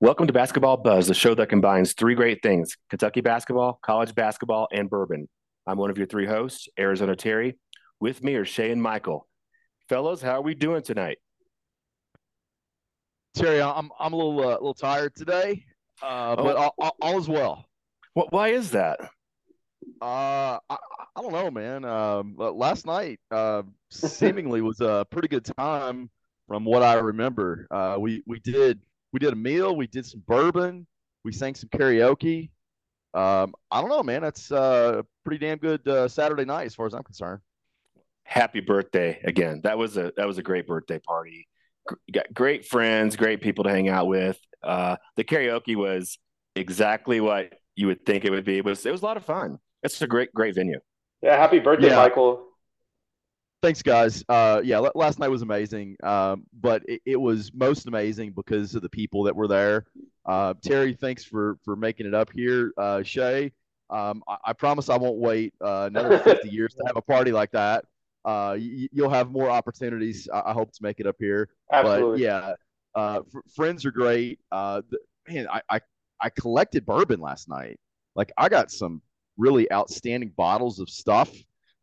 [0.00, 4.66] Welcome to Basketball Buzz, the show that combines three great things Kentucky basketball, college basketball,
[4.72, 5.28] and bourbon.
[5.66, 7.58] I'm one of your three hosts, Arizona Terry.
[8.00, 9.28] With me are Shay and Michael.
[9.90, 11.18] Fellows, how are we doing tonight?
[13.34, 15.66] Terry, I'm I'm a little uh, little tired today,
[16.02, 16.42] uh, oh.
[16.42, 17.66] but all, all, all, is well.
[18.14, 18.32] What?
[18.32, 19.00] Why is that?
[20.00, 20.76] Uh, I,
[21.16, 21.84] I don't know, man.
[21.84, 26.10] Um, last night uh, seemingly was a pretty good time
[26.48, 27.66] from what I remember.
[27.70, 28.80] Uh, we we did
[29.12, 30.86] we did a meal, we did some bourbon,
[31.24, 32.50] we sang some karaoke.
[33.14, 34.22] Um, I don't know, man.
[34.22, 37.40] That's uh, pretty damn good uh, Saturday night as far as I'm concerned.
[38.24, 39.60] Happy birthday again.
[39.64, 41.48] That was a that was a great birthday party.
[41.88, 44.38] G- got great friends, great people to hang out with.
[44.62, 46.18] Uh, the karaoke was
[46.54, 48.58] exactly what you would think it would be.
[48.58, 49.58] It was it was a lot of fun.
[49.86, 50.80] It's a great great venue.
[51.22, 51.96] Yeah, happy birthday, yeah.
[51.96, 52.42] Michael.
[53.62, 54.22] Thanks, guys.
[54.28, 58.82] Uh, yeah, last night was amazing, um, but it, it, was most amazing because of
[58.82, 59.86] the people that were there.
[60.26, 62.72] Uh, Terry, thanks for for making it up here.
[62.76, 63.52] Uh, Shay,
[63.88, 67.32] um, I, I, promise I won't wait uh, another 50 years to have a party
[67.32, 67.84] like that.
[68.24, 70.28] Uh, you, will have more opportunities.
[70.32, 71.48] I, I, hope to make it up here.
[71.72, 72.10] Absolutely.
[72.10, 72.52] But yeah,
[72.94, 74.38] uh, f- friends are great.
[74.50, 75.80] The, man, I, I
[76.20, 77.78] I collected bourbon last night.
[78.14, 79.00] Like I got some
[79.36, 81.30] really outstanding bottles of stuff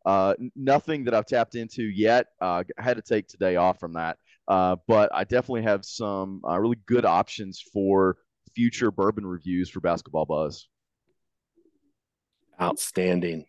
[0.04, 2.26] uh, nothing that I've tapped into yet.
[2.40, 6.42] Uh, I had to take today off from that, uh, but I definitely have some
[6.46, 8.18] uh, really good options for
[8.54, 10.68] future bourbon reviews for Basketball Buzz.
[12.60, 13.46] Outstanding.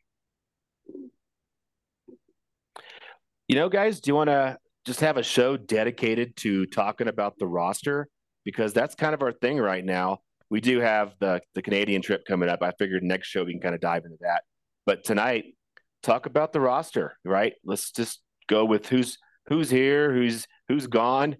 [3.47, 7.37] You know, guys, do you want to just have a show dedicated to talking about
[7.37, 8.07] the roster?
[8.43, 10.19] Because that's kind of our thing right now.
[10.49, 12.61] We do have the the Canadian trip coming up.
[12.61, 14.43] I figured next show we can kind of dive into that.
[14.85, 15.55] But tonight,
[16.03, 17.53] talk about the roster, right?
[17.63, 21.37] Let's just go with who's who's here, who's who's gone,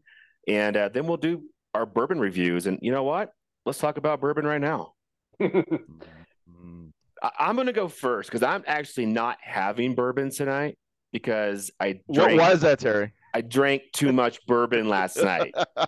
[0.47, 2.68] and uh, then we'll do our bourbon reviews.
[2.68, 3.31] And you know what?
[3.66, 4.94] Let's talk about bourbon right now.
[5.41, 10.78] I, am going to go first because I'm actually not having bourbon tonight
[11.12, 13.13] because I drank, why is that, Terry?
[13.34, 15.53] I drank too much bourbon last night,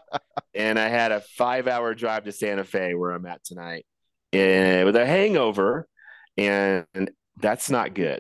[0.58, 3.86] and I had a five-hour drive to Santa Fe where I'm at tonight,
[4.34, 5.88] and with a hangover,
[6.38, 6.86] and
[7.40, 8.20] that's not good.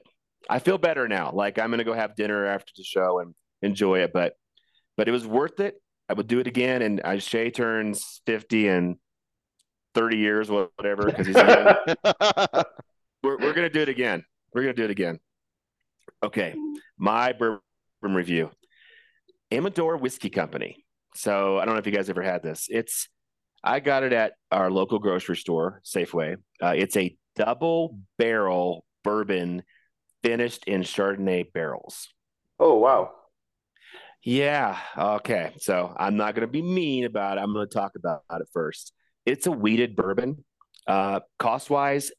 [0.50, 1.32] I feel better now.
[1.34, 4.12] Like I'm gonna go have dinner after the show and enjoy it.
[4.14, 4.34] But
[4.96, 5.76] but it was worth it.
[6.10, 6.82] I would do it again.
[6.82, 8.96] And I, Shay turns 50 and
[9.94, 11.36] 30 years, whatever, because he's
[13.24, 14.24] we're we're gonna do it again.
[14.54, 15.20] We're gonna do it again.
[16.24, 16.56] Okay,
[16.98, 17.62] my bourbon
[18.02, 18.52] review.
[19.52, 20.84] Amador Whiskey Company.
[21.18, 22.68] So I don't know if you guys ever had this.
[22.70, 23.10] It's
[23.64, 26.38] I got it at our local grocery store, Safeway.
[26.62, 29.64] Uh, it's a double barrel bourbon
[30.24, 32.08] finished in Chardonnay barrels.
[32.60, 33.12] Oh, wow.
[34.24, 34.78] Yeah.
[34.98, 35.54] Okay.
[35.58, 37.42] So I'm not going to be mean about it.
[37.42, 38.94] I'm going to talk about it first.
[39.26, 40.44] It's a wheated bourbon.
[40.86, 42.12] Uh, cost wise,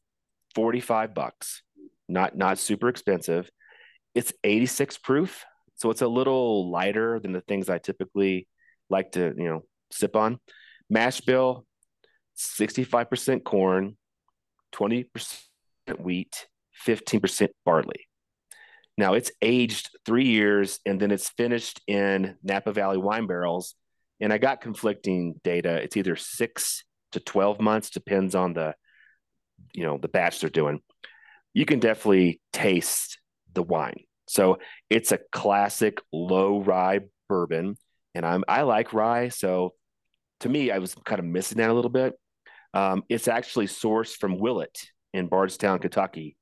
[0.55, 1.63] 45 bucks.
[2.07, 3.49] Not not super expensive.
[4.15, 5.45] It's 86 proof,
[5.75, 8.47] so it's a little lighter than the things I typically
[8.89, 10.39] like to, you know, sip on.
[10.89, 11.65] Mash bill,
[12.37, 13.97] 65% corn,
[14.73, 15.05] 20%
[15.99, 16.47] wheat,
[16.85, 18.07] 15% barley.
[18.97, 23.75] Now it's aged three years and then it's finished in Napa Valley wine barrels.
[24.19, 25.75] And I got conflicting data.
[25.75, 26.83] It's either six
[27.13, 28.75] to 12 months, depends on the,
[29.73, 30.81] you know, the batch they're doing.
[31.53, 33.19] You can definitely taste
[33.53, 34.03] the wine.
[34.27, 37.77] So it's a classic low rye bourbon.
[38.15, 39.29] And I'm I like rye.
[39.29, 39.73] So
[40.41, 42.13] to me, I was kind of missing that a little bit.
[42.73, 44.77] Um, it's actually sourced from Willet
[45.13, 46.37] in Bardstown, Kentucky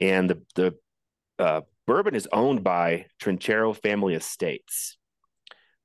[0.00, 0.74] and the the
[1.38, 4.96] uh, bourbon is owned by Trinchero Family Estates,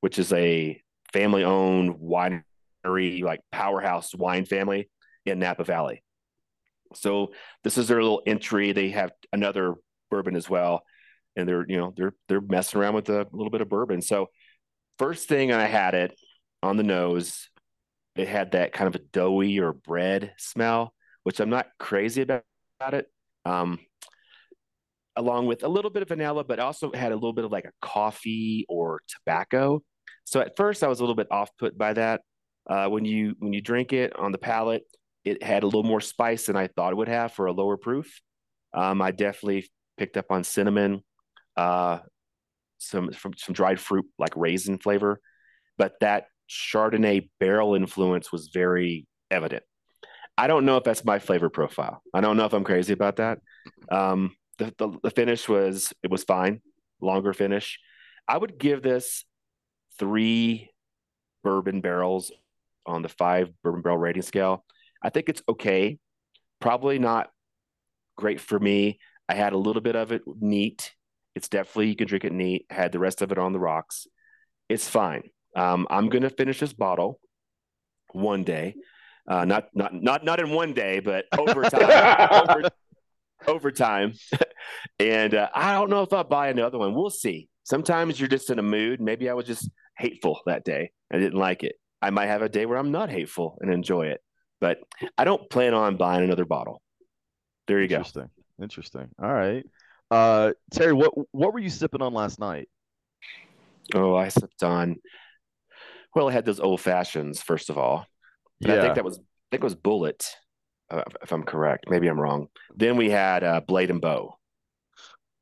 [0.02, 0.82] which is a
[1.14, 4.90] family-owned winery, like powerhouse wine family
[5.26, 6.04] in Napa Valley.
[6.94, 7.34] So
[7.64, 8.72] this is their little entry.
[8.72, 9.76] They have another
[10.12, 10.84] bourbon as well,
[11.36, 14.02] and they're you know they're they're messing around with a little bit of bourbon.
[14.02, 14.28] So
[15.00, 16.20] first thing I had it
[16.62, 17.50] on the nose,
[18.16, 20.94] it had that kind of a doughy or bread smell,
[21.24, 22.44] which I'm not crazy about,
[22.80, 23.08] about it.
[23.46, 23.80] Um,
[25.16, 27.66] along with a little bit of vanilla, but also had a little bit of like
[27.66, 29.82] a coffee or tobacco.
[30.24, 32.22] So at first I was a little bit off put by that.
[32.70, 34.84] Uh, when you when you drink it on the palate,
[35.26, 37.78] it had a little more spice than I thought it would have for a lower
[37.78, 38.22] proof.
[38.74, 41.04] Um, I definitely picked up on cinnamon,
[41.58, 42.00] uh,
[42.80, 45.22] some from some dried fruit like raisin flavor,
[45.78, 49.64] but that Chardonnay barrel influence was very evident.
[50.38, 52.02] I don't know if that's my flavor profile.
[52.14, 53.40] I don't know if I'm crazy about that.
[53.92, 56.62] Um, the, the the finish was it was fine,
[57.02, 57.78] longer finish.
[58.28, 59.26] I would give this
[59.98, 60.70] three
[61.44, 62.32] bourbon barrels
[62.86, 64.66] on the five bourbon barrel rating scale.
[65.02, 65.98] I think it's okay.
[66.60, 67.30] Probably not
[68.18, 69.00] great for me.
[69.28, 70.94] I had a little bit of it neat.
[71.40, 72.66] It's definitely you can drink it neat.
[72.70, 74.08] Had the rest of it on the rocks.
[74.68, 75.24] It's fine.
[75.56, 77.18] Um, I'm gonna finish this bottle
[78.12, 78.76] one day.
[79.26, 82.28] Uh, not not not not in one day, but over time.
[82.50, 82.70] over,
[83.48, 84.16] over time.
[85.00, 86.94] and uh, I don't know if I'll buy another one.
[86.94, 87.48] We'll see.
[87.64, 89.00] Sometimes you're just in a mood.
[89.00, 90.92] Maybe I was just hateful that day.
[91.10, 91.78] I didn't like it.
[92.02, 94.20] I might have a day where I'm not hateful and enjoy it,
[94.60, 94.80] but
[95.18, 96.82] I don't plan on buying another bottle.
[97.66, 98.24] There you Interesting.
[98.24, 98.64] go.
[98.64, 99.08] Interesting.
[99.24, 99.64] All right.
[100.12, 102.68] Uh, Terry, what what were you sipping on last night?
[103.94, 104.98] Oh, I sipped on.
[106.16, 108.06] Well, I had those old fashions first of all.
[108.60, 108.76] yeah.
[108.76, 110.26] I think that was I think it was Bulleit,
[110.92, 111.90] uh, if I'm correct.
[111.90, 112.48] Maybe I'm wrong.
[112.76, 114.36] Then we had uh, Blade and Bow.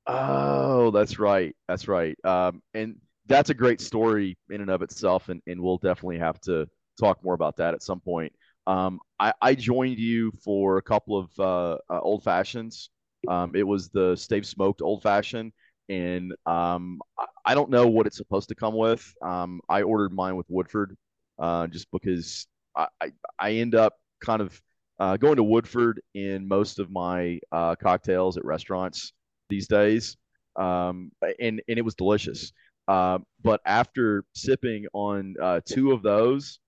[0.05, 1.55] Oh, that's right.
[1.67, 2.17] That's right.
[2.23, 6.39] Um, and that's a great story in and of itself, and, and we'll definitely have
[6.41, 6.67] to
[6.99, 8.33] talk more about that at some point.
[8.65, 12.89] Um, I, I joined you for a couple of uh, uh, old fashions.
[13.27, 15.51] Um, it was the stave smoked old fashioned,
[15.89, 16.99] and um,
[17.45, 19.13] I don't know what it's supposed to come with.
[19.21, 20.95] Um, I ordered mine with Woodford,
[21.39, 23.93] uh, just because I, I, I end up
[24.23, 24.61] kind of
[24.99, 29.13] uh, going to Woodford in most of my uh, cocktails at restaurants
[29.49, 30.17] these days,
[30.55, 32.51] um, and and it was delicious.
[32.87, 36.59] Uh, but after sipping on uh, two of those,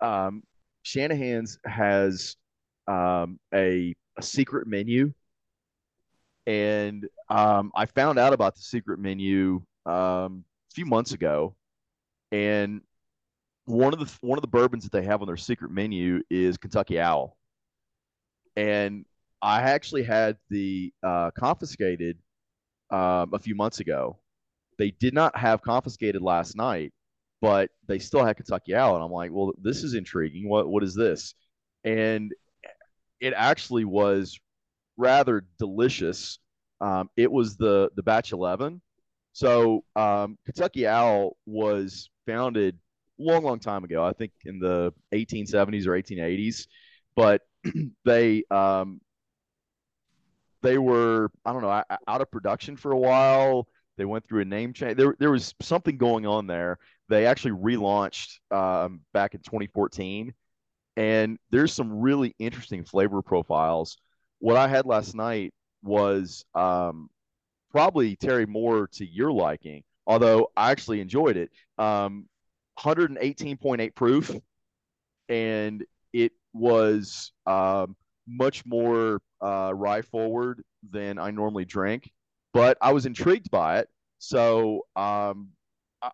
[0.00, 0.42] um,
[0.82, 2.36] Shanahan's has
[2.88, 5.12] um, a, a, secret menu.
[6.46, 11.54] And um, I found out about the secret menu um, a few months ago.
[12.32, 12.80] And
[13.66, 16.56] one of the one of the bourbons that they have on their secret menu is
[16.56, 17.36] Kentucky Owl.
[18.56, 19.04] And
[19.42, 22.18] I actually had the uh, confiscated
[22.90, 24.18] um, a few months ago
[24.80, 26.94] they did not have confiscated last night,
[27.42, 28.94] but they still had Kentucky Owl.
[28.94, 30.48] And I'm like, well, this is intriguing.
[30.48, 31.34] What what is this?
[31.84, 32.32] And
[33.20, 34.40] it actually was
[35.00, 36.38] rather delicious.
[36.80, 38.80] Um, it was the the batch 11.
[39.32, 42.78] So um, Kentucky Owl was founded
[43.18, 44.04] long, long time ago.
[44.04, 46.66] I think in the 1870s or 1880s,
[47.14, 47.42] but
[48.04, 49.00] they um,
[50.62, 53.66] they were I don't know out of production for a while.
[53.96, 54.96] They went through a name change.
[54.96, 56.78] There, there was something going on there.
[57.10, 60.32] They actually relaunched um, back in 2014,
[60.96, 63.98] and there's some really interesting flavor profiles.
[64.40, 67.08] What I had last night was um,
[67.70, 71.50] probably Terry more to your liking, although I actually enjoyed it.
[71.78, 72.26] Um,
[72.78, 74.34] 118.8 proof,
[75.28, 77.96] and it was um,
[78.26, 82.10] much more uh, rye forward than I normally drink
[82.52, 83.88] but I was intrigued by it.
[84.18, 85.48] So um,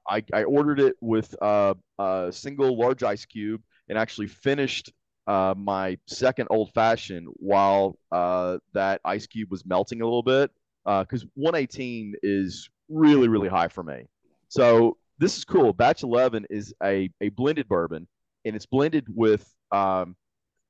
[0.08, 4.92] I, I, ordered it with uh, a single large ice cube and actually finished
[5.26, 10.50] uh, my second old fashioned while uh, that ice cube was melting a little bit
[10.84, 14.04] because uh, 118 is really, really high for me.
[14.48, 15.72] So this is cool.
[15.72, 18.06] Batch 11 is a, a blended bourbon
[18.44, 20.14] and it's blended with um,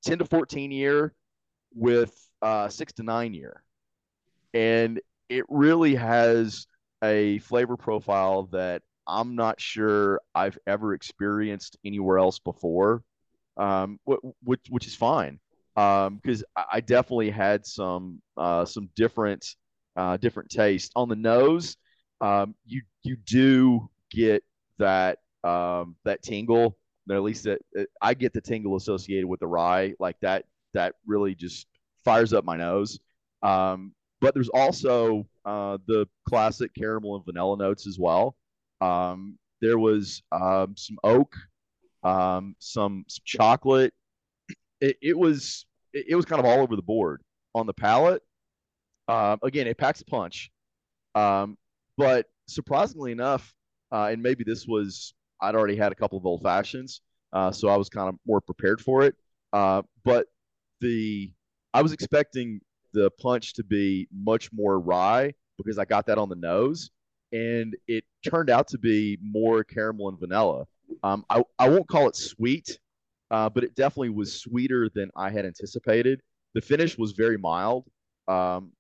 [0.05, 1.15] 10 to 14 year
[1.75, 3.63] with uh, six to nine year.
[4.55, 6.67] And it really has
[7.05, 13.03] a flavor profile that I'm not sure I've ever experienced anywhere else before,
[13.57, 13.99] um,
[14.43, 15.39] which which is fine
[15.75, 19.47] because um, I definitely had some uh, some different
[19.97, 21.77] uh, different taste on the nose.
[22.21, 24.43] Um, you you do get
[24.79, 26.77] that um, that tingle.
[27.11, 27.61] At least that
[28.03, 30.45] I get the tingle associated with the rye, like that.
[30.75, 31.67] That really just
[32.05, 32.99] fires up my nose.
[33.43, 38.37] Um, but there's also uh, the classic caramel and vanilla notes as well.
[38.81, 41.35] Um, there was um, some oak,
[42.07, 43.93] um, some, some chocolate.
[44.81, 47.23] It, it was it, it, was kind of all over the board
[47.55, 48.23] on the palate.
[49.09, 50.51] Uh, again, it packs a punch,
[51.15, 51.57] um,
[51.97, 53.53] but surprisingly enough,
[53.93, 57.01] uh, and maybe this was I'd already had a couple of old fashions,
[57.33, 59.15] uh, so I was kind of more prepared for it.
[59.53, 60.27] Uh, but
[60.81, 61.33] the
[61.75, 62.61] I was expecting
[62.93, 66.91] the punch to be much more rye because I got that on the nose,
[67.33, 70.67] and it turned out to be more caramel and vanilla.
[71.03, 72.79] Um, I, I won't call it sweet,
[73.31, 76.21] uh, but it definitely was sweeter than I had anticipated.
[76.55, 77.87] The finish was very mild.
[78.29, 78.73] Um,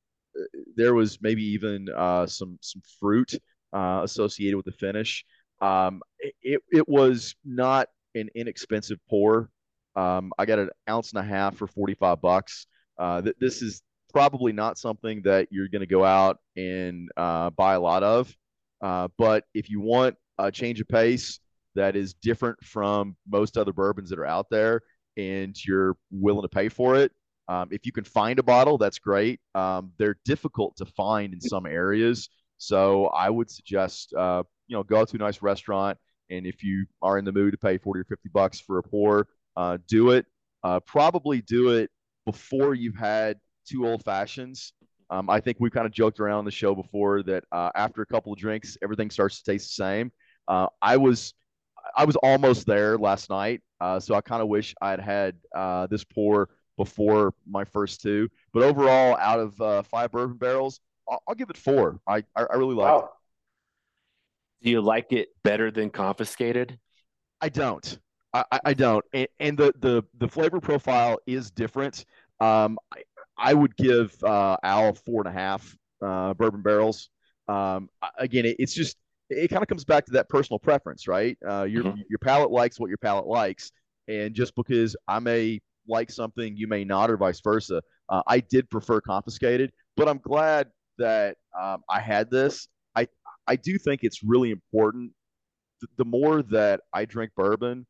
[0.77, 3.33] there was maybe even uh, some some fruit
[3.73, 5.25] uh, associated with the finish.
[5.61, 6.03] Um,
[6.43, 9.51] it, it was not an inexpensive pour.
[9.95, 12.67] Um, I got an ounce and a half for 45 bucks.
[12.99, 13.83] Uh, th- this is
[14.13, 18.35] probably not something that you're going to go out and uh, buy a lot of.
[18.83, 21.41] Uh, but if you want a change of pace
[21.77, 24.83] that is different from most other bourbons that are out there,
[25.17, 27.13] and you're willing to pay for it,
[27.49, 29.41] um, if you can find a bottle, that's great.
[29.55, 32.29] Um, they're difficult to find in some areas,
[32.59, 35.97] so I would suggest uh, you know go to a nice restaurant,
[36.31, 38.83] and if you are in the mood to pay forty or fifty bucks for a
[38.83, 40.27] pour, uh, do it.
[40.65, 41.91] Uh, probably do it
[42.25, 44.73] before you've had two old fashions.
[45.11, 48.03] Um, I think we've kind of joked around on the show before that uh, after
[48.03, 50.11] a couple of drinks, everything starts to taste the same.
[50.49, 51.35] Uh, I was
[51.97, 55.87] I was almost there last night, uh, so I kind of wish I'd had uh,
[55.87, 58.29] this pour before my first two.
[58.53, 62.01] But overall, out of uh, five bourbon barrels, I'll, I'll, give it four.
[62.07, 62.99] I I, I really like wow.
[62.99, 64.65] it.
[64.65, 66.79] Do you like it better than confiscated?
[67.41, 67.99] I don't.
[68.33, 69.05] I, I don't.
[69.13, 72.05] And, and, the, the the flavor profile is different.
[72.41, 73.03] Um, I,
[73.39, 77.11] I would give uh, Al four and a half uh, bourbon barrels.
[77.49, 77.89] Um,
[78.19, 78.97] again, it, it's just
[79.29, 81.37] it kind of comes back to that personal preference, right?
[81.47, 82.01] Uh, your mm-hmm.
[82.09, 83.73] your palate likes what your palate likes,
[84.09, 87.83] and just because I may like something, you may not, or vice versa.
[88.09, 90.69] Uh, I did prefer confiscated, but I'm glad
[90.99, 92.69] that um, I had this.
[92.95, 93.09] I
[93.47, 95.13] I do think it's really important.
[95.81, 97.87] The, the more that I drink bourbon,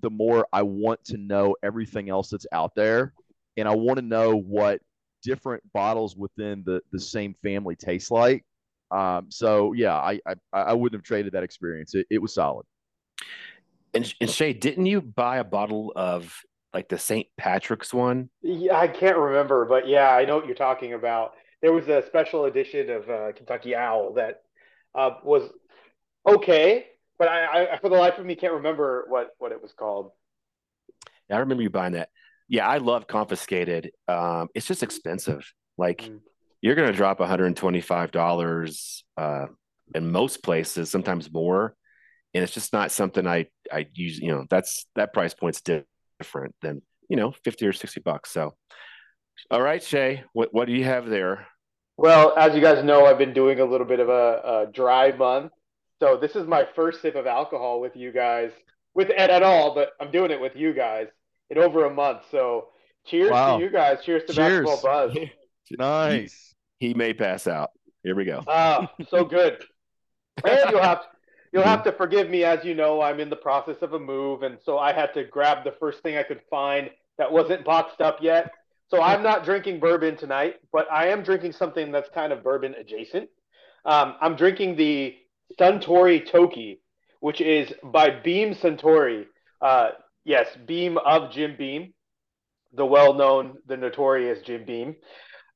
[0.00, 3.12] the more I want to know everything else that's out there,
[3.56, 4.80] and I want to know what
[5.22, 8.44] different bottles within the the same family taste like.
[8.90, 11.94] Um, so yeah, I, I I wouldn't have traded that experience.
[11.94, 12.66] It, it was solid.
[13.94, 16.34] And, and Shay, didn't you buy a bottle of
[16.74, 17.26] like the St.
[17.36, 18.28] Patrick's one?
[18.42, 21.32] Yeah, I can't remember, but yeah, I know what you're talking about.
[21.62, 24.42] There was a special edition of uh, Kentucky Owl that
[24.94, 25.50] uh, was
[26.26, 26.86] okay,
[27.18, 30.12] but I, I, for the life of me, can't remember what what it was called.
[31.28, 32.10] Yeah, I remember you buying that.
[32.48, 33.90] Yeah, I love confiscated.
[34.06, 35.52] Um, it's just expensive.
[35.76, 36.20] Like mm.
[36.60, 39.46] You're going to drop $125 uh,
[39.94, 41.74] in most places, sometimes more,
[42.34, 44.18] and it's just not something I I use.
[44.18, 48.30] You know, that's that price point's different than you know 50 or 60 bucks.
[48.30, 48.54] So,
[49.50, 51.46] all right, Shay, what what do you have there?
[51.96, 55.10] Well, as you guys know, I've been doing a little bit of a, a dry
[55.12, 55.52] month,
[56.00, 58.50] so this is my first sip of alcohol with you guys,
[58.94, 61.08] with Ed at all, but I'm doing it with you guys
[61.50, 62.22] in over a month.
[62.30, 62.68] So
[63.06, 63.56] cheers wow.
[63.56, 63.98] to you guys.
[64.04, 64.64] Cheers to cheers.
[64.64, 65.18] basketball buzz.
[65.70, 66.47] nice.
[66.78, 67.70] He, may pass out.
[68.02, 68.42] Here we go.
[68.48, 69.62] Ah, so good.
[70.44, 71.02] and you'll have
[71.52, 74.42] you'll have to forgive me as you know I'm in the process of a move,
[74.42, 78.00] and so I had to grab the first thing I could find that wasn't boxed
[78.00, 78.52] up yet.
[78.88, 82.74] So I'm not drinking bourbon tonight, but I am drinking something that's kind of bourbon
[82.74, 83.28] adjacent.
[83.84, 85.14] Um, I'm drinking the
[85.60, 86.80] Suntory Toki,
[87.20, 89.26] which is by Beam Suntory.
[89.60, 89.90] Uh,
[90.24, 91.92] yes, Beam of Jim Beam,
[92.72, 94.96] the well-known, the notorious Jim Beam.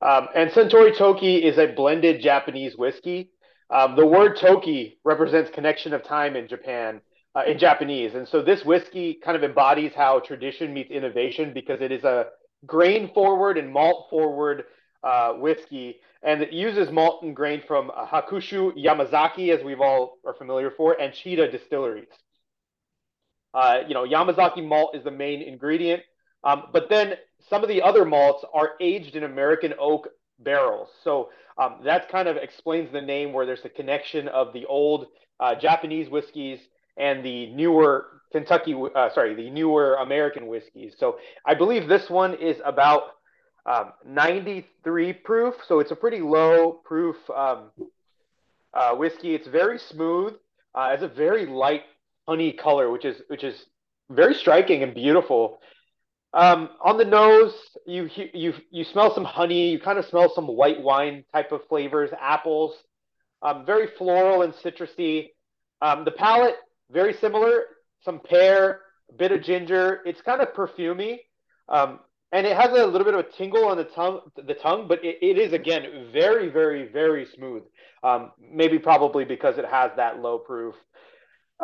[0.03, 3.31] Um, and Suntory Toki is a blended Japanese whiskey.
[3.71, 7.01] Um, the word Toki represents connection of time in Japan,
[7.37, 8.15] uh, in Japanese.
[8.15, 12.27] And so this whiskey kind of embodies how tradition meets innovation because it is a
[12.67, 14.65] grain forward and malt forward
[15.05, 16.01] uh, whiskey.
[16.25, 20.73] And it uses malt and grain from uh, Hakushu Yamazaki, as we've all are familiar
[20.77, 22.09] for, and Chita distilleries.
[23.55, 26.03] Uh, you know, Yamazaki malt is the main ingredient,
[26.45, 27.15] um, but then
[27.49, 30.09] some of the other malts are aged in American oak
[30.39, 30.89] barrels.
[31.05, 35.07] So um, that kind of explains the name, where there's a connection of the old
[35.41, 36.61] uh, Japanese whiskeys
[36.97, 40.95] and the newer Kentucky, uh, sorry, the newer American whiskeys.
[40.99, 43.03] So I believe this one is about
[43.67, 47.71] um, 93 proof, so it's a pretty low proof um,
[48.75, 49.35] uh, whiskey.
[49.35, 50.35] It's very smooth.
[50.75, 51.83] Uh, it's a very light
[52.27, 53.67] honey color, which is which is
[54.11, 55.61] very striking and beautiful.
[56.35, 57.53] Um, on the nose,
[57.87, 59.71] you you you smell some honey.
[59.71, 62.75] You kind of smell some white wine type of flavors, apples,
[63.43, 65.31] um, very floral and citrusy.
[65.83, 66.57] Um, the palate
[66.91, 67.65] very similar,
[68.05, 70.01] some pear, a bit of ginger.
[70.07, 71.19] It's kind of perfumy,
[71.69, 72.01] um,
[72.33, 74.21] and it has a little bit of a tingle on the tongue.
[74.37, 77.63] The tongue, but it, it is again very very very smooth.
[78.03, 80.75] Um, maybe probably because it has that low proof.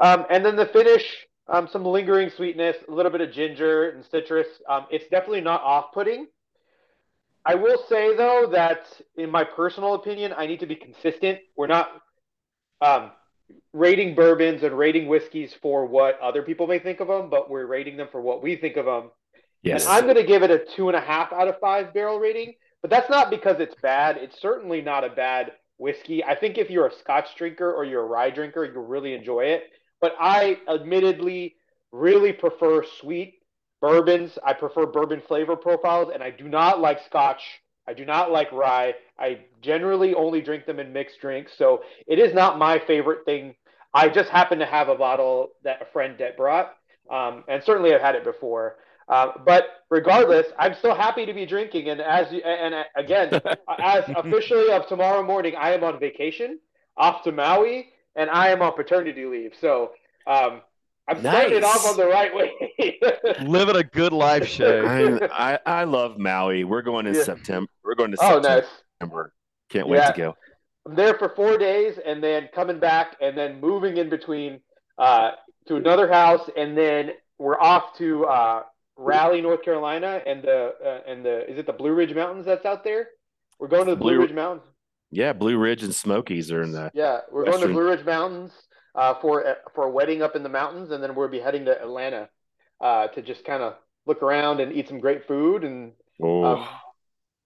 [0.01, 1.03] Um, and then the finish,
[1.49, 4.47] um, some lingering sweetness, a little bit of ginger and citrus.
[4.69, 6.27] Um, it's definitely not off-putting.
[7.45, 8.81] I will say though that
[9.17, 11.39] in my personal opinion, I need to be consistent.
[11.57, 11.91] We're not
[12.81, 13.13] um,
[13.73, 17.67] rating bourbons and rating whiskeys for what other people may think of them, but we're
[17.67, 19.11] rating them for what we think of them.
[19.63, 19.87] Yes.
[19.87, 22.19] And I'm going to give it a two and a half out of five barrel
[22.19, 24.19] rating, but that's not because it's bad.
[24.19, 26.23] It's certainly not a bad whiskey.
[26.23, 29.45] I think if you're a Scotch drinker or you're a rye drinker, you'll really enjoy
[29.45, 29.65] it
[30.01, 31.57] but I admittedly
[31.93, 33.35] really prefer sweet
[33.81, 34.39] bourbons.
[34.45, 37.43] I prefer bourbon flavor profiles, and I do not like Scotch
[37.89, 38.95] I do not like rye.
[39.19, 43.55] I generally only drink them in mixed drinks, so it is not my favorite thing.
[43.95, 46.77] I just happen to have a bottle that a friend that brought,
[47.11, 48.77] um, and certainly I've had it before.
[49.09, 51.89] Uh, but regardless, I'm still happy to be drinking.
[51.89, 53.41] And as you, and again,
[53.83, 56.59] as officially of tomorrow morning, I am on vacation
[56.99, 57.89] off to Maui,
[58.19, 59.53] and I am on paternity leave.
[59.59, 59.93] So
[60.27, 60.61] um,
[61.09, 61.35] I'm nice.
[61.37, 63.01] starting it off on the right way.
[63.49, 64.81] Living a good life, Shay.
[64.81, 66.65] I, I, I love Maui.
[66.65, 67.23] We're going in yeah.
[67.23, 67.71] September.
[67.83, 69.23] We're going to oh, September.
[69.23, 69.33] Nice.
[69.71, 70.11] Can't wait yeah.
[70.11, 70.37] to go.
[70.87, 74.61] I'm there for four days, and then coming back, and then moving in between
[74.99, 75.33] uh,
[75.67, 78.63] to another house, and then we're off to uh,
[78.97, 82.65] Raleigh, North Carolina, and the uh, and the is it the Blue Ridge Mountains that's
[82.65, 83.09] out there?
[83.59, 84.67] We're going to the Blue, Blue Ridge Mountains.
[85.11, 86.91] Yeah, Blue Ridge and Smokies are in the.
[86.95, 87.61] Yeah, we're Western.
[87.61, 88.53] going to Blue Ridge Mountains
[88.95, 91.81] uh, for for a wedding up in the mountains, and then we'll be heading to
[91.81, 92.29] Atlanta
[92.81, 93.75] uh, to just kind of
[94.07, 96.45] look around and eat some great food and oh.
[96.45, 96.69] um,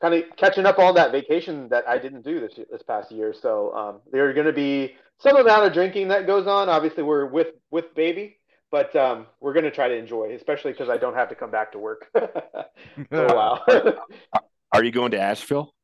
[0.00, 3.33] kind of catching up on that vacation that I didn't do this this past year.
[3.33, 6.69] So um, there's going to be some amount of drinking that goes on.
[6.69, 8.38] Obviously, we're with with baby,
[8.71, 11.50] but um, we're going to try to enjoy, especially because I don't have to come
[11.50, 13.64] back to work for a while.
[14.73, 15.75] Are you going to Asheville?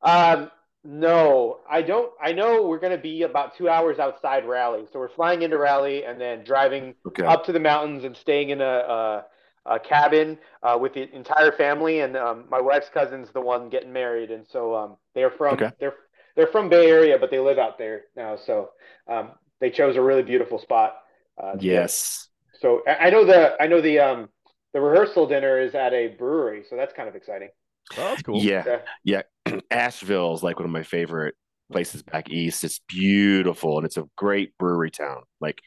[0.00, 0.50] Um,
[0.84, 2.12] no, I don't.
[2.20, 5.56] I know we're going to be about two hours outside Raleigh, so we're flying into
[5.56, 7.24] Raleigh and then driving okay.
[7.24, 9.24] up to the mountains and staying in a, a,
[9.66, 12.00] a cabin uh, with the entire family.
[12.00, 15.70] And um, my wife's cousin's the one getting married, and so um, they're from okay.
[15.78, 15.94] they're
[16.34, 18.36] they're from Bay Area, but they live out there now.
[18.36, 18.70] So
[19.06, 20.96] um, they chose a really beautiful spot.
[21.40, 22.28] Uh, yes.
[22.60, 24.28] So I know the I know the um
[24.72, 27.50] the rehearsal dinner is at a brewery, so that's kind of exciting.
[27.98, 28.40] Oh, that's cool.
[28.40, 29.22] Yeah, yeah.
[29.46, 29.60] yeah.
[29.70, 31.34] Asheville is like one of my favorite
[31.70, 32.64] places back east.
[32.64, 35.22] It's beautiful and it's a great brewery town.
[35.40, 35.60] Like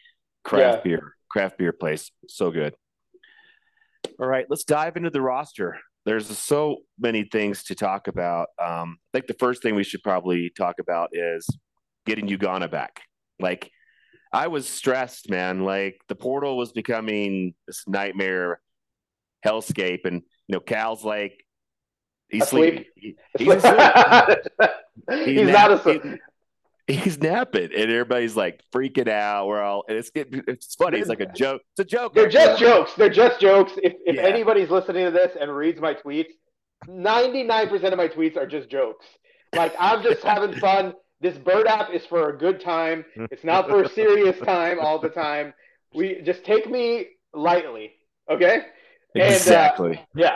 [0.44, 0.98] craft yeah.
[0.98, 2.75] beer, craft beer place, so good.
[4.20, 5.77] All right, let's dive into the roster.
[6.05, 8.50] There's so many things to talk about.
[8.63, 11.48] Um, I think the first thing we should probably talk about is
[12.05, 13.01] getting Ugonna back.
[13.39, 13.72] Like
[14.32, 15.64] I was stressed, man.
[15.64, 18.59] Like the portal was becoming this nightmare
[19.46, 21.45] hellscape, and you know, Cal's like
[22.29, 22.88] he's asleep.
[22.96, 24.40] He, he's asleep.
[25.09, 26.03] he's, he's not asleep.
[26.88, 29.48] He, he's napping, and everybody's like freaking out.
[29.48, 31.00] We're all, and it's it's funny.
[31.00, 31.61] It's like a joke.
[31.72, 32.14] It's a joke.
[32.14, 32.94] They're just jokes.
[32.96, 33.74] They're just jokes.
[33.77, 34.22] If if yeah.
[34.22, 36.31] anybody's listening to this and reads my tweets,
[36.88, 39.05] ninety nine percent of my tweets are just jokes.
[39.55, 43.05] Like I'm just having fun this bird app is for a good time.
[43.31, 45.53] It's not for a serious time all the time.
[45.94, 47.94] We just take me lightly,
[48.29, 48.64] okay?
[49.16, 49.98] Exactly.
[49.98, 50.35] Uh, yeah,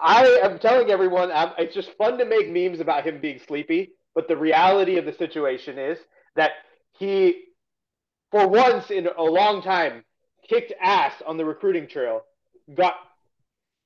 [0.00, 3.92] I am telling everyone I'm, it's just fun to make memes about him being sleepy,
[4.14, 5.98] but the reality of the situation is
[6.36, 6.52] that
[6.98, 7.44] he,
[8.30, 10.04] for once in a long time,
[10.48, 12.22] kicked ass on the recruiting trail.
[12.74, 12.94] Got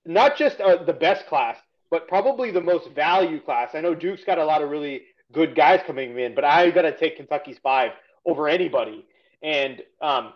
[0.05, 1.57] not just uh, the best class,
[1.91, 3.71] but probably the most value class.
[3.75, 6.83] I know Duke's got a lot of really good guys coming in, but I got
[6.83, 7.91] to take Kentucky's five
[8.25, 9.05] over anybody.
[9.43, 10.33] And, um,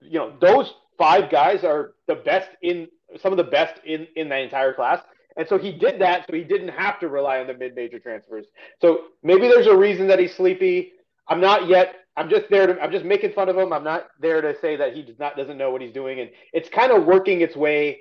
[0.00, 2.88] you know, those five guys are the best in
[3.20, 5.00] some of the best in, in the entire class.
[5.36, 7.98] And so he did that so he didn't have to rely on the mid major
[7.98, 8.46] transfers.
[8.80, 10.92] So maybe there's a reason that he's sleepy.
[11.28, 11.96] I'm not yet.
[12.16, 12.80] I'm just there to.
[12.80, 13.72] I'm just making fun of him.
[13.72, 16.30] I'm not there to say that he does not doesn't know what he's doing, and
[16.52, 18.00] it's kind of working its way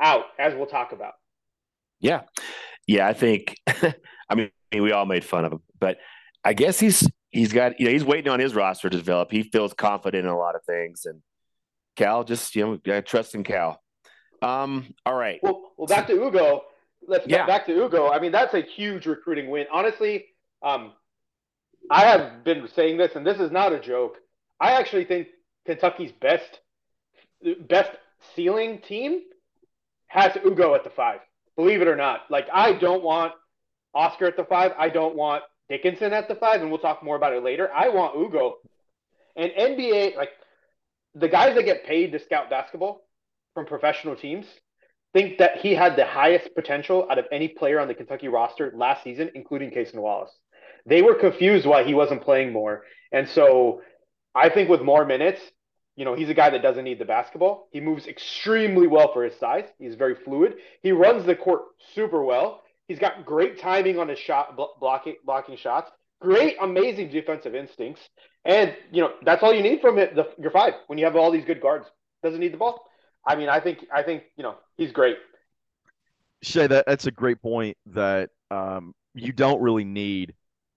[0.00, 1.14] out as we'll talk about.
[2.00, 2.22] Yeah,
[2.86, 3.08] yeah.
[3.08, 3.56] I think.
[3.66, 5.98] I mean, we all made fun of him, but
[6.44, 9.32] I guess he's he's got you know he's waiting on his roster to develop.
[9.32, 11.20] He feels confident in a lot of things, and
[11.96, 13.82] Cal just you know trust in Cal.
[14.44, 15.40] Um, all right.
[15.42, 16.64] Well, well, back to Ugo.
[17.06, 17.46] Let's yeah.
[17.46, 18.10] back to Ugo.
[18.10, 19.66] I mean, that's a huge recruiting win.
[19.72, 20.26] Honestly,
[20.62, 20.92] um,
[21.90, 24.16] I have been saying this, and this is not a joke.
[24.60, 25.28] I actually think
[25.66, 26.60] Kentucky's best
[27.68, 27.90] best
[28.34, 29.20] ceiling team
[30.06, 31.20] has Ugo at the five.
[31.56, 32.22] Believe it or not.
[32.30, 33.32] Like I don't want
[33.94, 34.72] Oscar at the five.
[34.78, 37.70] I don't want Dickinson at the five, and we'll talk more about it later.
[37.72, 38.58] I want Ugo.
[39.36, 40.30] And NBA, like
[41.14, 43.04] the guys that get paid to scout basketball
[43.54, 44.46] from professional teams,
[45.12, 48.72] think that he had the highest potential out of any player on the Kentucky roster
[48.74, 50.32] last season, including Cason Wallace.
[50.86, 52.82] They were confused why he wasn't playing more.
[53.12, 53.80] And so
[54.34, 55.40] I think with more minutes,
[55.96, 57.68] you know, he's a guy that doesn't need the basketball.
[57.70, 59.64] He moves extremely well for his size.
[59.78, 60.56] He's very fluid.
[60.82, 61.62] He runs the court
[61.94, 62.62] super well.
[62.88, 65.90] He's got great timing on his shot blocking blocking shots.
[66.20, 68.00] Great, amazing defensive instincts,
[68.44, 70.14] and you know that's all you need from it.
[70.14, 71.86] The, your five when you have all these good guards
[72.22, 72.84] doesn't need the ball.
[73.26, 75.18] I mean, I think I think you know he's great.
[76.42, 77.76] Shay, that that's a great point.
[77.86, 80.34] That um, you don't really need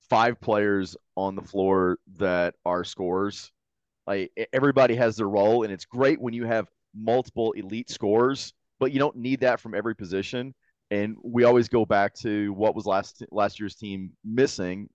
[0.10, 3.52] five players on the floor that are scorers.
[4.08, 8.92] Like everybody has their role, and it's great when you have multiple elite scorers, but
[8.92, 10.54] you don't need that from every position
[10.90, 14.90] And we always go back to what was last last year's team missing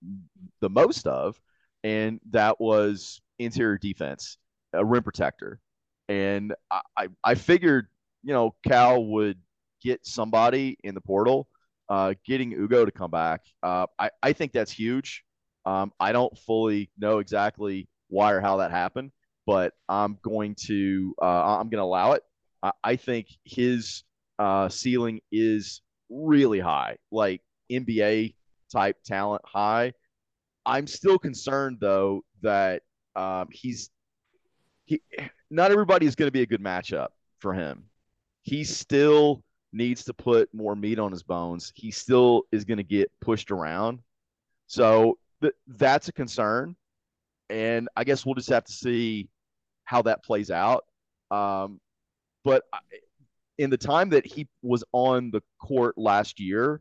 [0.60, 1.38] the most of,
[1.84, 4.38] and that was interior defense,
[4.72, 5.60] a rim protector.
[6.08, 7.86] And I, I, I figured,
[8.22, 9.38] you know, Cal would
[9.82, 11.48] get somebody in the portal.
[11.88, 15.24] Uh, getting Ugo to come back, uh, I, I think that's huge.
[15.66, 19.10] Um, I don't fully know exactly why or how that happened,
[19.46, 22.22] but I'm going to uh, I'm going to allow it.
[22.62, 24.04] I, I think his
[24.38, 28.36] uh, ceiling is really high, like NBA
[28.72, 29.92] type talent high.
[30.64, 32.82] I'm still concerned though that
[33.16, 33.90] um, he's
[34.84, 35.02] he
[35.52, 37.84] not everybody is going to be a good matchup for him.
[38.42, 41.72] He still needs to put more meat on his bones.
[41.74, 44.00] He still is going to get pushed around.
[44.66, 46.74] So th- that's a concern.
[47.50, 49.28] And I guess we'll just have to see
[49.84, 50.84] how that plays out.
[51.30, 51.80] Um,
[52.44, 52.64] but
[53.58, 56.80] in the time that he was on the court last year,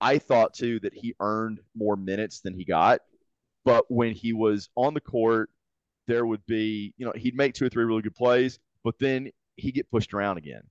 [0.00, 3.00] I thought too that he earned more minutes than he got.
[3.64, 5.50] But when he was on the court,
[6.10, 9.30] there would be, you know, he'd make two or three really good plays, but then
[9.54, 10.62] he'd get pushed around again.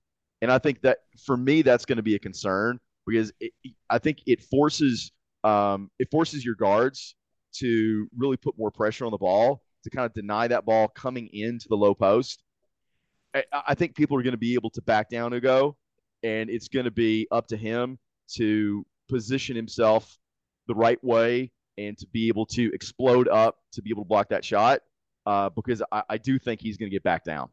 [0.42, 3.52] And I think that for me, that's going to be a concern because it,
[3.88, 7.16] I think it forces um, it forces your guards
[7.54, 11.30] to really put more pressure on the ball to kind of deny that ball coming
[11.32, 12.42] into the low post.
[13.34, 15.74] I, I think people are going to be able to back down Ugo,
[16.22, 17.98] and it's going to be up to him
[18.34, 20.18] to position himself
[20.68, 24.28] the right way and to be able to explode up to be able to block
[24.28, 24.80] that shot
[25.26, 27.50] uh, because I, I do think he's going to get back down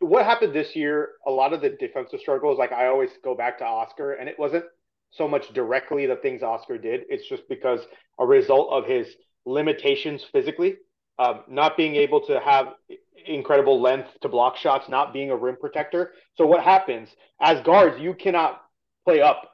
[0.00, 3.58] what happened this year, a lot of the defensive struggles, like I always go back
[3.58, 4.64] to Oscar, and it wasn't
[5.10, 7.02] so much directly the things Oscar did.
[7.08, 7.80] It's just because
[8.18, 9.06] a result of his
[9.46, 10.76] limitations physically,
[11.18, 12.74] um, not being able to have
[13.26, 16.12] incredible length to block shots, not being a rim protector.
[16.34, 17.08] So what happens
[17.40, 18.62] as guards, you cannot
[19.04, 19.50] play up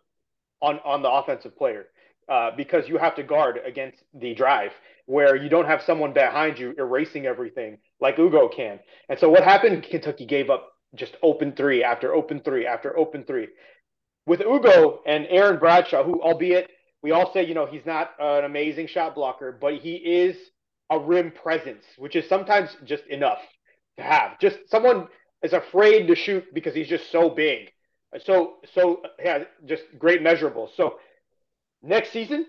[0.60, 1.86] on on the offensive player
[2.28, 4.72] uh, because you have to guard against the drive
[5.06, 8.80] where you don't have someone behind you erasing everything like Ugo can.
[9.08, 9.84] And so what happened?
[9.88, 13.48] Kentucky gave up just open three after open three after open three.
[14.26, 16.70] With Ugo and Aaron Bradshaw, who albeit
[17.02, 20.36] we all say, you know, he's not an amazing shot blocker, but he is
[20.90, 23.38] a rim presence, which is sometimes just enough
[23.96, 24.38] to have.
[24.40, 25.06] Just someone
[25.42, 27.70] is afraid to shoot because he's just so big.
[28.24, 30.70] So so yeah, just great measurables.
[30.76, 30.98] So
[31.82, 32.46] next season,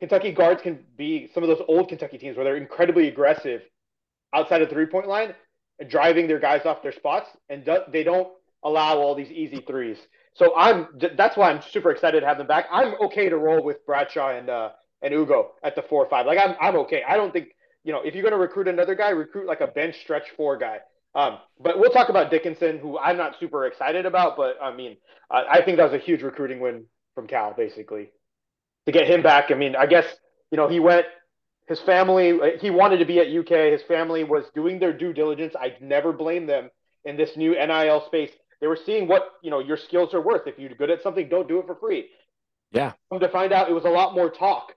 [0.00, 3.62] Kentucky guards can be some of those old Kentucky teams where they're incredibly aggressive
[4.34, 5.34] outside of three point line,
[5.88, 8.28] driving their guys off their spots, and do, they don't
[8.62, 9.98] allow all these easy threes.
[10.34, 12.66] So I'm that's why I'm super excited to have them back.
[12.70, 16.26] I'm okay to roll with Bradshaw and uh, and Ugo at the four or five.
[16.26, 17.02] Like I'm I'm okay.
[17.08, 17.48] I don't think
[17.84, 20.58] you know if you're going to recruit another guy, recruit like a bench stretch four
[20.58, 20.78] guy.
[21.14, 24.98] Um, but we'll talk about Dickinson, who I'm not super excited about, but I mean,
[25.30, 28.10] I think that was a huge recruiting win from Cal, basically,
[28.86, 29.50] to get him back.
[29.50, 30.06] I mean, I guess
[30.50, 31.06] you know he went
[31.66, 35.54] his family he wanted to be at uk his family was doing their due diligence.
[35.58, 36.70] I never blame them
[37.04, 38.30] in this new nil space.
[38.60, 40.46] They were seeing what you know your skills are worth.
[40.46, 42.08] If you're good at something don't do it for free.
[42.72, 42.92] Yeah.
[43.10, 44.72] Come to find out it was a lot more talk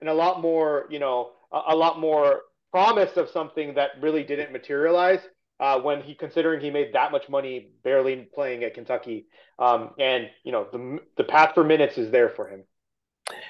[0.00, 4.22] and a lot more you know a, a lot more promise of something that really
[4.22, 5.20] didn't materialize
[5.58, 9.26] uh, when he considering he made that much money barely playing at kentucky.
[9.58, 12.64] Um, and you know the, the path for minutes is there for him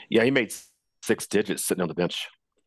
[0.09, 0.53] yeah he made
[1.03, 2.29] six digits sitting on the bench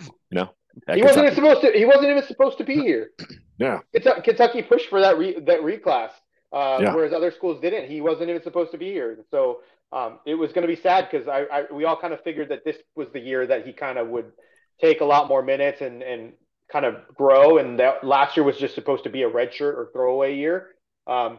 [0.00, 0.50] you know,
[0.92, 1.72] he wasn't even supposed to.
[1.72, 3.10] He wasn't even supposed to be here.
[3.56, 6.10] Yeah, Kentucky pushed for that re, that reclass,
[6.52, 6.92] uh, yeah.
[6.92, 7.88] whereas other schools didn't.
[7.88, 9.60] He wasn't even supposed to be here, so
[9.92, 12.48] um, it was going to be sad because I, I, we all kind of figured
[12.48, 14.32] that this was the year that he kind of would
[14.80, 16.32] take a lot more minutes and and
[16.68, 17.58] kind of grow.
[17.58, 20.70] And that last year was just supposed to be a redshirt or throwaway year.
[21.06, 21.38] Um,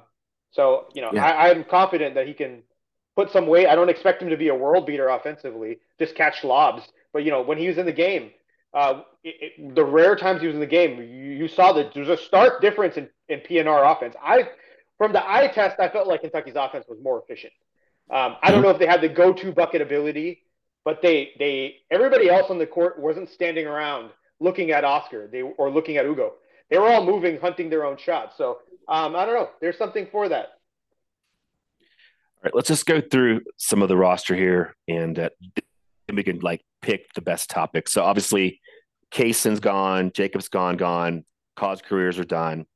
[0.52, 1.26] so you know, yeah.
[1.26, 2.64] I, I'm confident that he can
[3.16, 3.68] put some weight.
[3.68, 6.84] I don't expect him to be a world beater offensively, just catch lobs.
[7.14, 8.32] But you know, when he was in the game,
[8.74, 11.94] uh, it, it, the rare times he was in the game, you, you saw that
[11.94, 14.16] there's a stark difference in, in PNR offense.
[14.22, 14.50] I,
[14.98, 17.54] from the eye test, I felt like Kentucky's offense was more efficient.
[18.10, 20.44] Um, I don't know if they had the go-to bucket ability,
[20.84, 25.42] but they they everybody else on the court wasn't standing around looking at Oscar they
[25.42, 26.34] or looking at Ugo.
[26.70, 28.38] They were all moving, hunting their own shots.
[28.38, 29.50] So um, I don't know.
[29.62, 30.55] There's something for that.
[32.46, 35.30] Right, let's just go through some of the roster here, and uh,
[36.14, 37.90] we can like pick the best topic.
[37.90, 38.62] So obviously,
[39.10, 41.26] Cason's gone, Jacob's gone, gone.
[41.56, 42.68] Cause careers are done.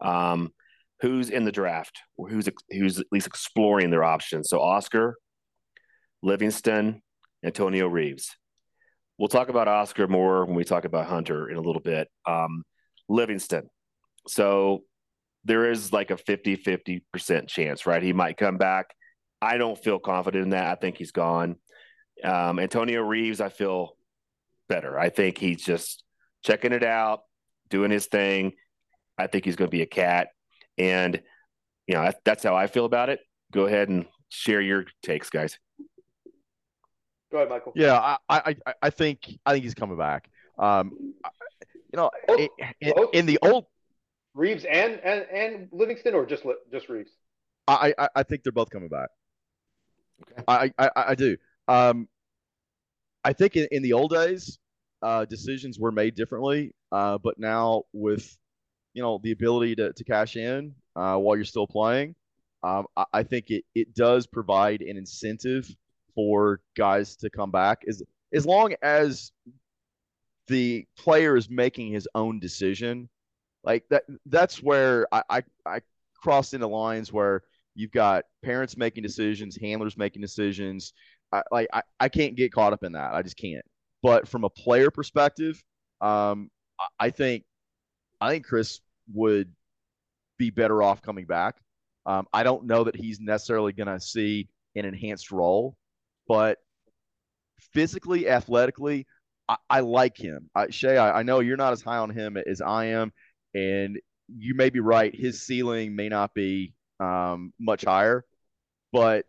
[0.00, 0.52] Um,
[1.00, 2.02] who's in the draft?
[2.16, 4.48] Who's who's at least exploring their options?
[4.48, 5.16] So Oscar,
[6.22, 7.02] Livingston,
[7.44, 8.36] Antonio Reeves.
[9.18, 12.06] We'll talk about Oscar more when we talk about Hunter in a little bit.
[12.26, 12.62] Um,
[13.08, 13.70] Livingston.
[14.28, 14.84] So
[15.44, 18.04] there is like a 50 50% chance, right?
[18.04, 18.94] He might come back
[19.40, 20.66] I don't feel confident in that.
[20.66, 21.56] I think he's gone.
[22.24, 23.96] Um, Antonio Reeves, I feel
[24.68, 24.98] better.
[24.98, 26.02] I think he's just
[26.42, 27.20] checking it out,
[27.68, 28.52] doing his thing.
[29.18, 30.28] I think he's going to be a cat,
[30.78, 31.20] and
[31.86, 33.20] you know that's how I feel about it.
[33.52, 35.58] Go ahead and share your takes, guys.
[37.30, 37.72] Go ahead, Michael.
[37.74, 40.28] Yeah, I, I, I think I think he's coming back.
[40.58, 40.92] Um,
[41.92, 42.48] you know, Oh,
[42.80, 43.10] in, oh.
[43.12, 43.66] in the old,
[44.34, 47.10] Reeves and and and Livingston, or just just Reeves?
[47.68, 49.08] I, I, I think they're both coming back.
[50.22, 50.42] Okay.
[50.48, 51.36] I, I, I do.
[51.68, 52.08] Um,
[53.24, 54.58] I think in, in the old days,
[55.02, 56.74] uh, decisions were made differently.
[56.92, 58.36] Uh, but now with,
[58.94, 62.14] you know, the ability to, to cash in uh, while you're still playing,
[62.62, 65.74] um, I, I think it, it does provide an incentive
[66.14, 68.02] for guys to come back as
[68.32, 69.32] as long as
[70.48, 73.08] the player is making his own decision.
[73.64, 75.80] Like that, that's where I, I, I
[76.14, 77.42] crossed into lines where
[77.76, 80.92] you've got parents making decisions, handlers making decisions.
[81.32, 83.14] I, like I, I can't get caught up in that.
[83.14, 83.64] I just can't.
[84.02, 85.62] But from a player perspective,
[86.00, 87.44] um, I, I think
[88.20, 88.80] I think Chris
[89.12, 89.52] would
[90.38, 91.56] be better off coming back.
[92.06, 95.76] Um, I don't know that he's necessarily going to see an enhanced role,
[96.28, 96.58] but
[97.72, 99.06] physically, athletically,
[99.48, 100.50] I, I like him.
[100.54, 103.12] I, Shay, I, I know you're not as high on him as I am,
[103.54, 105.14] and you may be right.
[105.14, 108.24] His ceiling may not be um, much higher,
[108.92, 109.26] but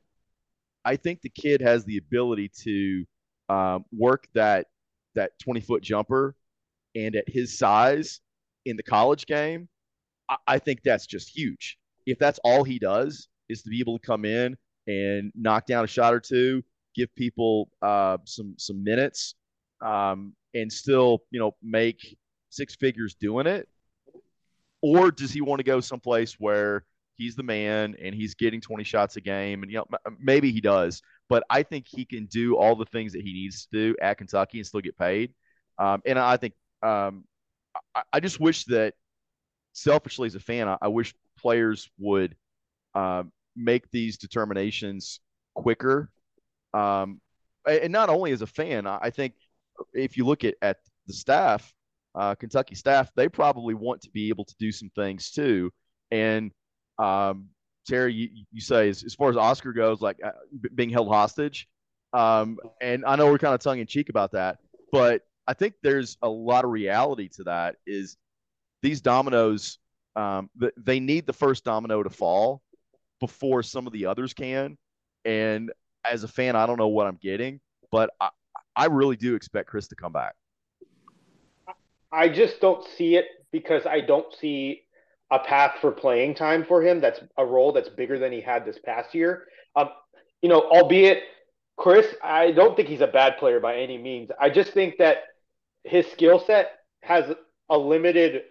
[0.85, 3.05] I think the kid has the ability to
[3.49, 4.67] um, work that
[5.15, 6.35] that 20 foot jumper,
[6.95, 8.21] and at his size
[8.65, 9.67] in the college game,
[10.29, 11.77] I, I think that's just huge.
[12.05, 14.55] If that's all he does is to be able to come in
[14.87, 16.63] and knock down a shot or two,
[16.95, 19.35] give people uh, some some minutes,
[19.81, 22.17] um, and still you know make
[22.49, 23.67] six figures doing it,
[24.81, 26.85] or does he want to go someplace where
[27.17, 29.85] he's the man and he's getting 20 shots a game and you know
[30.19, 33.65] maybe he does but i think he can do all the things that he needs
[33.65, 35.33] to do at kentucky and still get paid.
[35.79, 36.53] Um, and i think
[36.83, 37.25] um,
[37.95, 38.93] I, I, just wish that
[39.73, 42.35] selfishly as a fan i, I wish players would
[42.95, 43.23] uh,
[43.55, 45.19] make these determinations
[45.55, 46.09] quicker.
[46.73, 47.19] Um,
[47.67, 49.33] and not only as a fan i think
[49.93, 50.77] if you look at, at
[51.07, 51.73] the staff
[52.15, 55.71] uh, kentucky staff they probably want to be able to do some things too.
[56.11, 56.51] And
[56.99, 57.49] um,
[57.87, 60.31] Terry, you, you say as, as, far as Oscar goes, like uh,
[60.75, 61.67] being held hostage.
[62.13, 64.57] Um, and I know we're kind of tongue in cheek about that,
[64.91, 67.75] but I think there's a lot of reality to that.
[67.85, 68.17] Is
[68.81, 69.79] these dominoes,
[70.15, 72.61] um, they need the first domino to fall
[73.19, 74.77] before some of the others can.
[75.25, 75.71] And
[76.09, 77.59] as a fan, I don't know what I'm getting,
[77.91, 78.29] but I,
[78.75, 80.35] I really do expect Chris to come back.
[82.11, 84.83] I just don't see it because I don't see
[85.31, 87.01] a path for playing time for him.
[87.01, 89.47] That's a role that's bigger than he had this past year.
[89.75, 89.89] Um,
[90.41, 91.23] you know, albeit
[91.75, 94.29] Chris, I don't think he's a bad player by any means.
[94.39, 95.17] I just think that
[95.83, 97.33] his skill set has
[97.69, 98.43] a limited,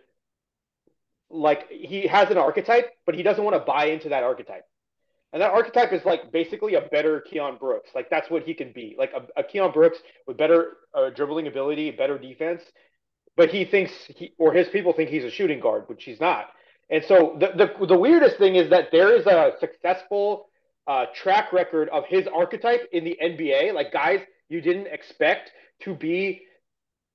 [1.31, 4.65] like he has an archetype, but he doesn't want to buy into that archetype.
[5.33, 7.91] And that archetype is like basically a better Keion Brooks.
[7.95, 11.47] Like that's what he can be, like a, a Keion Brooks with better uh, dribbling
[11.47, 12.63] ability, better defense.
[13.37, 16.47] But he thinks he or his people think he's a shooting guard, which he's not.
[16.91, 20.49] And so the, the, the weirdest thing is that there is a successful
[20.87, 25.51] uh, track record of his archetype in the NBA, like guys you didn't expect
[25.83, 26.43] to be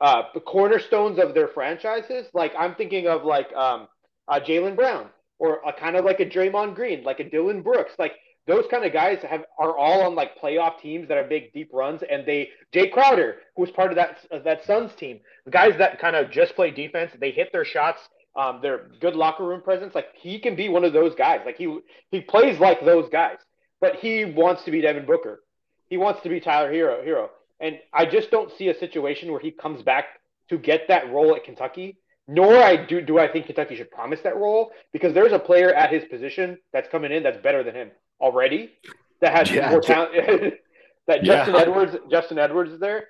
[0.02, 2.28] uh, the cornerstones of their franchises.
[2.34, 3.88] Like I'm thinking of like um,
[4.28, 5.08] uh, Jaylen Brown
[5.40, 8.14] or a, kind of like a Draymond Green, like a Dillon Brooks, like
[8.48, 11.70] those kind of guys have are all on like playoff teams that are big deep
[11.72, 12.02] runs.
[12.10, 16.00] And they Jae Crowder who was part of that that Suns team the guys that
[16.00, 18.02] kind of just play defense they hit their shots
[18.36, 19.96] um, their good locker room presence.
[19.96, 21.42] Like he can be one of those guys.
[21.46, 23.38] Like he he plays like those guys,
[23.80, 25.42] but he wants to be Devin Booker.
[25.90, 27.04] He wants to be Tyler Hero.
[27.04, 30.06] Herro, and I just don't see a situation where he comes back
[30.50, 31.98] to get that role at Kentucky.
[32.28, 35.74] Nor I do do I think Kentucky should promise that role because there's a player
[35.74, 37.92] at his position that's coming in that's better than him
[38.22, 38.72] already.
[39.20, 40.14] That has yeah, more talent.
[41.08, 41.46] that yeah.
[41.46, 43.08] Justin Edwards Justin Edwards is there.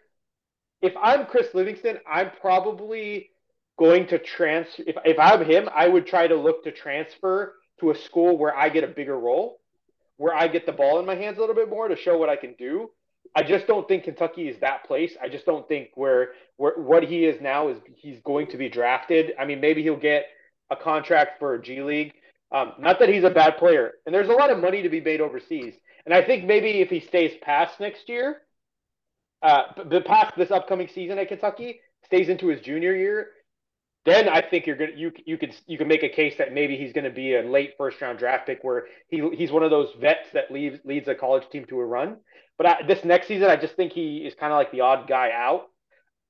[0.82, 3.31] If I'm Chris Livingston, I'm probably
[3.78, 7.92] going to transfer if, if I'm him, I would try to look to transfer to
[7.92, 9.60] a school where I get a bigger role,
[10.18, 12.30] where I get the ball in my hands a little bit more to show what
[12.30, 12.92] I can do.
[13.36, 15.16] I just don't think Kentucky is that place.
[15.22, 18.70] I just don't think where where what he is now is he's going to be
[18.70, 19.34] drafted.
[19.40, 20.26] I mean, maybe he'll get
[20.70, 22.14] a contract for a G League.
[22.52, 25.00] Um, not that he's a bad player, and there's a lot of money to be
[25.00, 25.74] made overseas.
[26.06, 28.42] And I think maybe if he stays past next year,
[29.42, 33.30] uh, the past this upcoming season at Kentucky, stays into his junior year,
[34.06, 36.76] then I think you're gonna you you could you can make a case that maybe
[36.76, 39.90] he's to be a late first round draft pick where he he's one of those
[40.00, 42.18] vets that leaves leads a college team to a run.
[42.58, 45.08] But I, this next season, I just think he is kind of like the odd
[45.08, 45.68] guy out.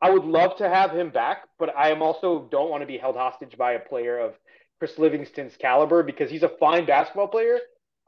[0.02, 2.98] I would love to have him back, but I am also don't want to be
[2.98, 4.34] held hostage by a player of
[4.80, 7.60] Chris Livingston's caliber because he's a fine basketball player.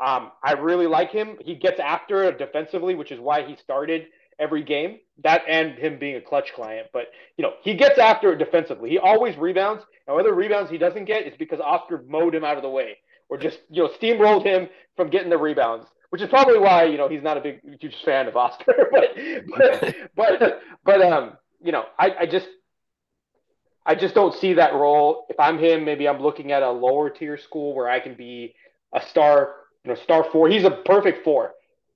[0.04, 1.38] Um, I really like him.
[1.40, 4.08] He gets after it defensively, which is why he started
[4.40, 5.00] every game.
[5.24, 8.90] That and him being a clutch client, but you know he gets after it defensively.
[8.90, 12.58] He always rebounds, and whether rebounds he doesn't get is because Oscar mowed him out
[12.58, 12.98] of the way
[13.30, 16.98] or just you know steamrolled him from getting the rebounds, which is probably why you
[16.98, 18.74] know he's not a big huge fan of Oscar.
[18.92, 19.16] but
[19.56, 22.48] but but but um you know I, I just
[23.86, 25.26] I just don't see that role.
[25.30, 28.56] If I'm him, maybe I'm looking at a lower tier school where I can be
[28.94, 30.48] a star, you know, star four.
[30.48, 31.54] He's a perfect four,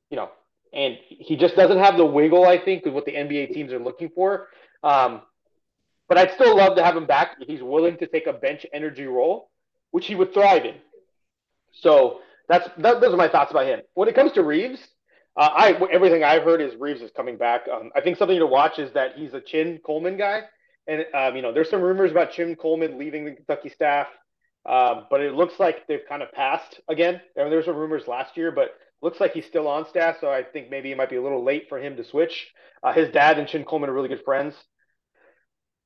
[0.10, 0.30] you know,
[0.74, 3.80] and he just doesn't have the wiggle, I think, with what the NBA teams are
[3.80, 4.48] looking for.
[4.84, 5.22] Um,
[6.08, 9.06] but I'd still love to have him back he's willing to take a bench energy
[9.06, 9.50] role,
[9.92, 10.76] which he would thrive in.
[11.82, 13.82] So that's that, those are my thoughts about him.
[13.94, 14.80] When it comes to Reeves,
[15.36, 17.68] uh, I everything I've heard is Reeves is coming back.
[17.72, 20.44] Um, I think something to watch is that he's a Chin Coleman guy,
[20.88, 24.08] and um, you know there's some rumors about Chin Coleman leaving the Kentucky staff,
[24.66, 27.22] um, but it looks like they've kind of passed again.
[27.38, 30.18] I mean, there were some rumors last year, but looks like he's still on staff,
[30.20, 32.48] so I think maybe it might be a little late for him to switch.
[32.84, 34.56] Uh, his dad and Chin Coleman are really good friends.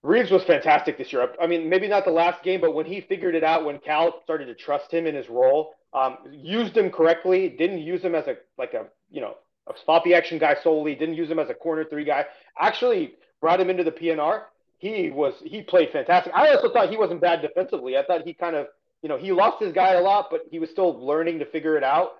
[0.04, 1.30] Reeves was fantastic this year.
[1.40, 4.22] I mean, maybe not the last game, but when he figured it out, when Cal
[4.24, 8.26] started to trust him in his role, um, used him correctly, didn't use him as
[8.28, 9.36] a like a you know
[9.68, 12.26] a sloppy action guy solely, didn't use him as a corner three guy.
[12.60, 14.44] Actually, brought him into the PNR.
[14.80, 16.34] He was he played fantastic.
[16.34, 17.98] I also thought he wasn't bad defensively.
[17.98, 18.68] I thought he kind of
[19.04, 21.78] you know he lost his guy a lot, but he was still learning to figure
[21.78, 22.14] it out.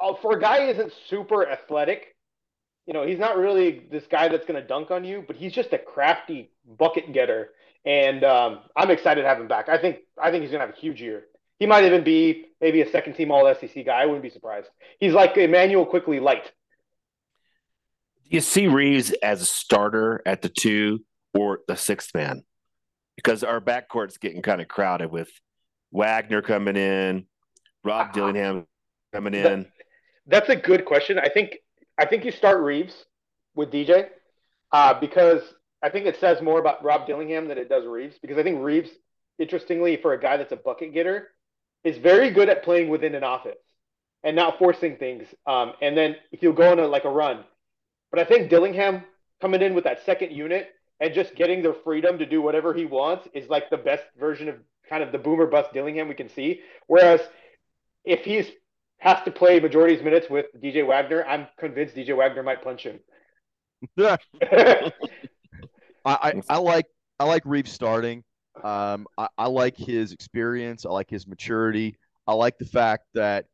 [0.00, 2.16] Uh, for a guy who isn't super athletic,
[2.86, 5.52] you know, he's not really this guy that's going to dunk on you, but he's
[5.52, 7.50] just a crafty bucket getter.
[7.84, 9.68] And um, I'm excited to have him back.
[9.68, 11.24] I think I think he's going to have a huge year.
[11.58, 14.02] He might even be maybe a second team All SEC guy.
[14.02, 14.68] I wouldn't be surprised.
[14.98, 16.44] He's like Emmanuel Quickley light.
[18.24, 22.44] Do you see Reeves as a starter at the two or the sixth man?
[23.16, 25.30] Because our backcourt's getting kind of crowded with
[25.92, 27.26] Wagner coming in,
[27.84, 28.12] Rob uh-huh.
[28.12, 28.66] Dillingham
[29.12, 29.66] coming in?
[30.26, 31.18] that's a good question.
[31.18, 31.58] I think
[31.98, 33.04] I think you start Reeves
[33.54, 34.08] with DJ
[34.72, 35.42] uh, because
[35.82, 38.62] I think it says more about Rob Dillingham than it does Reeves because I think
[38.62, 38.90] Reeves,
[39.38, 41.28] interestingly, for a guy that's a bucket getter,
[41.84, 43.56] is very good at playing within an offense
[44.22, 45.26] and not forcing things.
[45.46, 47.44] Um, and then he'll go on a, like a run.
[48.10, 49.04] But I think Dillingham
[49.40, 50.68] coming in with that second unit
[51.00, 54.48] and just getting their freedom to do whatever he wants is like the best version
[54.48, 54.56] of
[54.88, 56.60] kind of the boomer bust Dillingham we can see.
[56.86, 57.20] Whereas
[58.04, 58.46] if he's
[59.00, 62.84] has to play majority of minutes with DJ Wagner, I'm convinced DJ Wagner might punch
[62.84, 63.00] him.
[64.00, 64.92] I,
[66.04, 66.86] I, I like
[67.18, 68.22] I like Reeves starting.
[68.62, 70.84] Um, I, I like his experience.
[70.84, 71.96] I like his maturity.
[72.26, 73.46] I like the fact that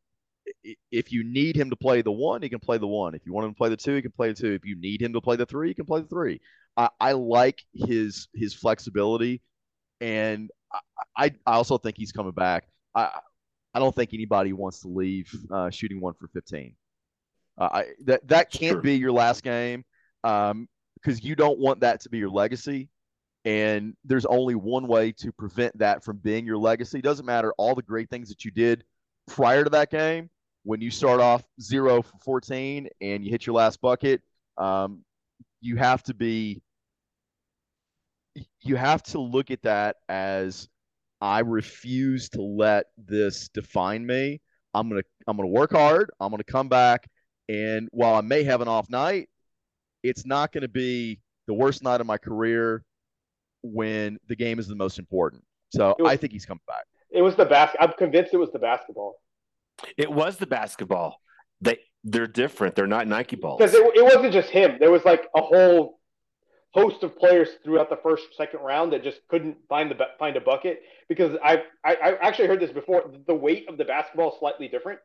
[0.91, 3.15] if you need him to play the one, he can play the one.
[3.15, 4.53] If you want him to play the two, he can play the two.
[4.53, 6.41] If you need him to play the three, he can play the three.
[6.77, 9.43] I, I like his his flexibility,
[10.01, 10.51] and
[11.17, 12.65] I, I also think he's coming back.
[12.95, 13.21] I
[13.77, 16.75] I don't think anybody wants to leave uh, shooting one for 15.
[17.59, 19.85] Uh, I, that that can't be your last game
[20.23, 20.67] because um,
[21.05, 22.89] you don't want that to be your legacy.
[23.45, 27.03] And there's only one way to prevent that from being your legacy.
[27.03, 28.83] Doesn't matter all the great things that you did
[29.27, 30.31] prior to that game.
[30.63, 34.23] When you start off zero for 14 and you hit your last bucket,
[34.57, 35.05] um,
[35.61, 36.63] you have to be
[38.63, 40.67] you have to look at that as
[41.21, 44.41] I refuse to let this define me.
[44.75, 46.11] I'm gonna I'm gonna work hard.
[46.21, 47.07] I'm gonna come back,
[47.49, 49.29] and while I may have an off night,
[50.03, 52.85] it's not gonna be the worst night of my career
[53.63, 55.43] when the game is the most important.
[55.71, 56.85] So was, I think he's coming back.
[57.11, 57.81] It was the basket.
[57.81, 59.17] I'm convinced it was the basketball.
[59.97, 61.17] It was the basketball.
[61.61, 62.77] They they're different.
[62.77, 63.59] They're not Nike balls.
[63.59, 64.77] Because it, it wasn't just him.
[64.79, 65.96] There was like a whole
[66.73, 70.41] host of players throughout the first second round that just couldn't find the find a
[70.41, 73.11] bucket because I I, I actually heard this before.
[73.27, 75.01] The weight of the basketball is slightly different.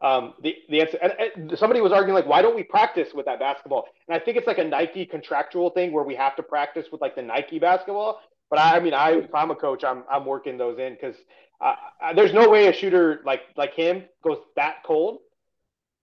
[0.00, 3.26] Um, the the answer and, and somebody was arguing like, why don't we practice with
[3.26, 3.86] that basketball?
[4.08, 7.00] And I think it's like a Nike contractual thing where we have to practice with
[7.00, 8.20] like the Nike basketball.
[8.50, 11.16] But I, I mean, I if I'm a coach, I'm I'm working those in because
[11.60, 11.74] uh,
[12.14, 15.20] there's no way a shooter like like him goes that cold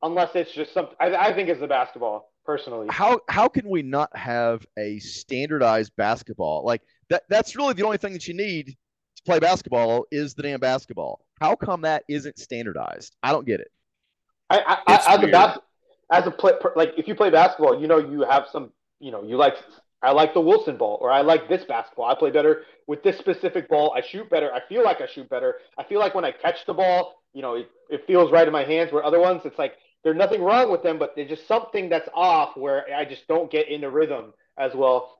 [0.01, 0.95] unless it's just something.
[0.99, 2.87] I, I think it's the basketball personally.
[2.89, 6.63] How how can we not have a standardized basketball?
[6.65, 10.43] Like that that's really the only thing that you need to play basketball is the
[10.43, 11.25] damn basketball.
[11.39, 13.15] How come that isn't standardized?
[13.23, 13.71] I don't get it.
[14.49, 15.57] I, I, as a bas-
[16.11, 19.23] as a play, like if you play basketball, you know you have some, you know,
[19.23, 19.55] you like
[20.03, 22.05] I like the Wilson ball, or I like this basketball.
[22.05, 23.93] I play better with this specific ball.
[23.95, 24.53] I shoot better.
[24.53, 25.55] I feel like I shoot better.
[25.77, 28.51] I feel like when I catch the ball, you know, it, it feels right in
[28.51, 28.91] my hands.
[28.91, 32.10] Where other ones, it's like there's nothing wrong with them, but there's just something that's
[32.14, 35.20] off where I just don't get into rhythm as well.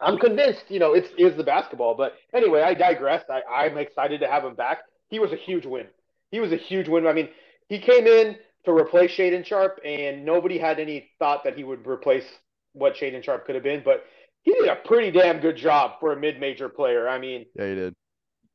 [0.00, 1.94] I'm convinced, you know, it's is the basketball.
[1.94, 3.24] But anyway, I digress.
[3.30, 4.78] I, I'm excited to have him back.
[5.08, 5.86] He was a huge win.
[6.30, 7.06] He was a huge win.
[7.06, 7.28] I mean,
[7.68, 11.86] he came in to replace Shaedon Sharpe, and nobody had any thought that he would
[11.86, 12.24] replace
[12.72, 13.82] what Shaedon Sharpe could have been.
[13.84, 14.04] But
[14.42, 17.08] he did a pretty damn good job for a mid-major player.
[17.08, 17.94] I mean, yeah, he did.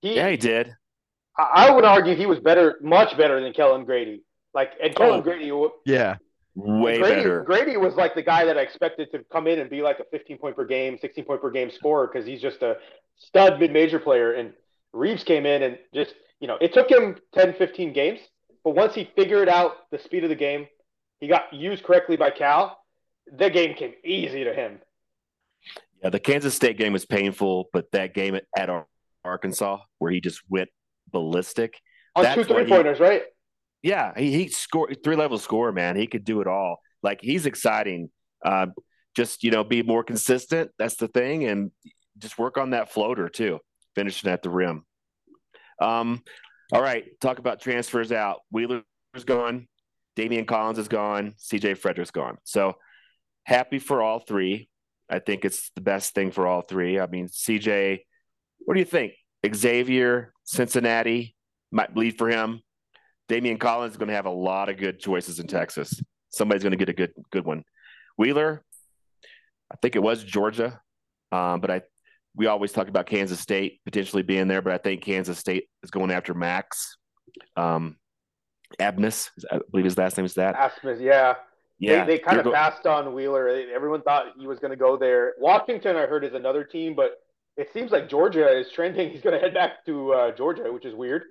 [0.01, 0.75] He, yeah, he did.
[1.37, 4.23] I, would argue he was better, much better than Kellan Grady.
[4.59, 5.49] Like, and Kellan oh, Grady,
[5.85, 6.17] yeah,
[6.53, 7.43] way Grady, better.
[7.43, 10.03] Grady was like the guy that I expected to come in and be like a
[10.11, 12.75] 15 point per game, 16 point per game scorer because he's just a
[13.15, 14.33] stud mid-major player.
[14.33, 14.51] And
[14.91, 18.19] Reeves came in and just, you know, it took him 10, 15 games,
[18.65, 20.67] but once he figured out the speed of the game,
[21.21, 22.83] he got used correctly by Cal.
[23.31, 24.79] The game came easy to him.
[26.03, 28.69] Yeah, the Kansas State game was painful, but that game at, at
[29.23, 30.67] Arkansas where he just went
[31.09, 31.79] ballistic
[32.13, 33.23] on two three pointers, right?
[33.81, 35.95] Yeah, he, he scored three level score, man.
[35.95, 36.79] He could do it all.
[37.01, 38.09] Like he's exciting.
[38.43, 38.67] Uh,
[39.15, 40.71] just you know, be more consistent.
[40.77, 41.71] That's the thing, and
[42.17, 43.59] just work on that floater too,
[43.95, 44.85] finishing at the rim.
[45.81, 46.23] Um,
[46.71, 48.41] all right, talk about transfers out.
[48.51, 48.83] Wheeler's
[49.25, 49.67] gone,
[50.15, 52.37] Daimion Collins is gone, CJ Fredrick's gone.
[52.43, 52.75] So
[53.43, 54.69] happy for all three.
[55.09, 56.99] I think it's the best thing for all three.
[56.99, 57.99] I mean, CJ,
[58.59, 59.13] what do you think?
[59.55, 61.35] Xavier, Cincinnati
[61.71, 62.61] might bleed for him.
[63.29, 66.01] Daimion Collins is going to have a lot of good choices in Texas.
[66.29, 67.63] Somebody's going to get a good good one.
[68.17, 68.63] Wheeler,
[69.71, 70.81] I think it was Georgia,
[71.31, 71.81] um, but I
[72.35, 75.91] we always talk about Kansas State potentially being there, but I think Kansas State is
[75.91, 76.97] going after Max.
[77.55, 77.97] Um,
[78.79, 80.55] I believe his last name is that.
[80.55, 81.35] Abmas, yeah.
[81.79, 83.47] Yeah, they, they kind of go- passed on Wheeler.
[83.73, 85.33] Everyone thought he was going to go there.
[85.39, 87.21] Washington, I heard, is another team, but
[87.55, 89.09] it seems like Georgia is trending.
[89.11, 91.23] He's going to head back to uh, Georgia, which is weird.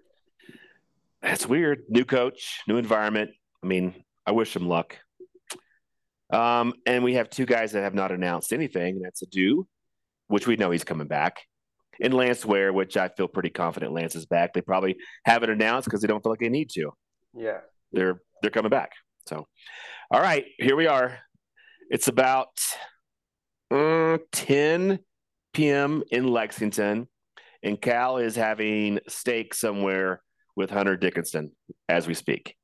[1.22, 1.82] That's weird.
[1.88, 3.30] New coach, new environment.
[3.62, 3.94] I mean,
[4.26, 4.96] I wish him luck.
[6.30, 9.66] Um, and we have two guys that have not announced anything, and that's Adou,
[10.26, 11.40] which we know he's coming back,
[12.00, 14.52] and Lance Ware, which I feel pretty confident Lance is back.
[14.52, 16.92] They probably haven't announced because they don't feel like they need to.
[17.34, 17.60] Yeah,
[17.92, 18.92] they're they're coming back.
[19.26, 19.46] So,
[20.10, 21.18] all right, here we are.
[21.90, 22.48] It's about
[23.70, 24.98] uh, 10
[25.54, 26.02] p.m.
[26.10, 27.08] in Lexington,
[27.62, 30.20] and Cal is having steak somewhere
[30.59, 31.52] with Hunter Dickinson
[31.88, 32.56] as we speak.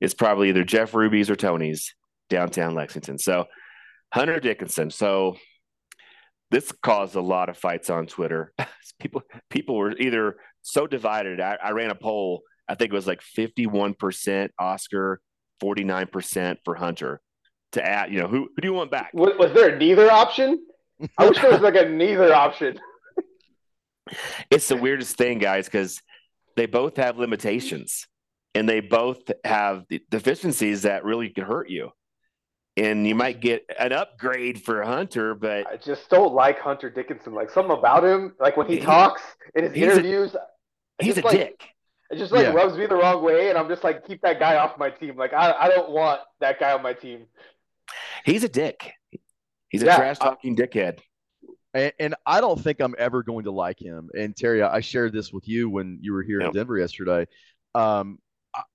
[0.00, 1.94] It's probably either Jeff Ruby's or Tony's
[2.30, 3.18] downtown Lexington.
[3.18, 3.44] So,
[4.12, 4.90] Hunter Dickinson.
[4.90, 5.36] So,
[6.50, 8.52] this caused a lot of fights on Twitter.
[8.98, 11.40] people people were either so divided.
[11.40, 12.42] I, I ran a poll.
[12.66, 15.20] I think it was like 51% Oscar,
[15.62, 17.20] 49% for Hunter
[17.72, 19.10] to add, you know, who, who do you want back?
[19.12, 20.64] Was, was there a neither option?
[21.18, 22.80] I wish there was like a neither option.
[24.50, 26.00] it's the weirdest thing, guys, because
[26.56, 28.06] they both have limitations
[28.54, 31.90] and they both have deficiencies that really can hurt you.
[32.76, 37.32] And you might get an upgrade for Hunter, but I just don't like Hunter Dickinson.
[37.32, 39.22] Like something about him, like when he, he talks
[39.54, 41.68] in his interviews, a, he's a like, dick.
[42.10, 42.52] It just like yeah.
[42.52, 45.16] rubs me the wrong way, and I'm just like, keep that guy off my team.
[45.16, 47.26] Like I, I don't want that guy on my team.
[48.24, 48.92] He's a dick.
[49.68, 50.98] He's a yeah, trash talking dickhead.
[51.74, 54.08] And, and, I don't think I'm ever going to like him.
[54.16, 56.50] And Terry, I shared this with you when you were here yep.
[56.50, 57.26] in Denver yesterday.
[57.74, 58.18] Um,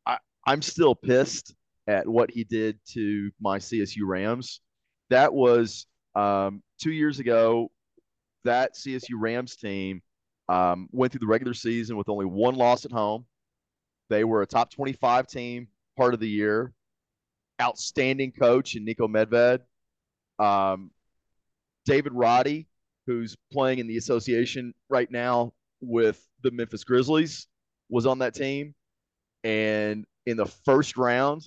[0.05, 1.55] I, I'm still pissed
[1.87, 4.61] at what he did to my CSU Rams.
[5.09, 7.71] That was um, two years ago.
[8.45, 10.01] That CSU Rams team
[10.47, 13.25] um, went through the regular season with only one loss at home.
[14.09, 16.73] They were a top 25 team part of the year.
[17.61, 19.59] Outstanding coach in Niko Medved.
[20.43, 20.91] Um,
[21.85, 22.67] David Roddy,
[23.09, 25.51] who's playing in the association right now
[25.81, 27.47] with the Memphis Grizzlies,
[27.89, 28.75] was on that team.
[29.43, 31.41] And in the first round,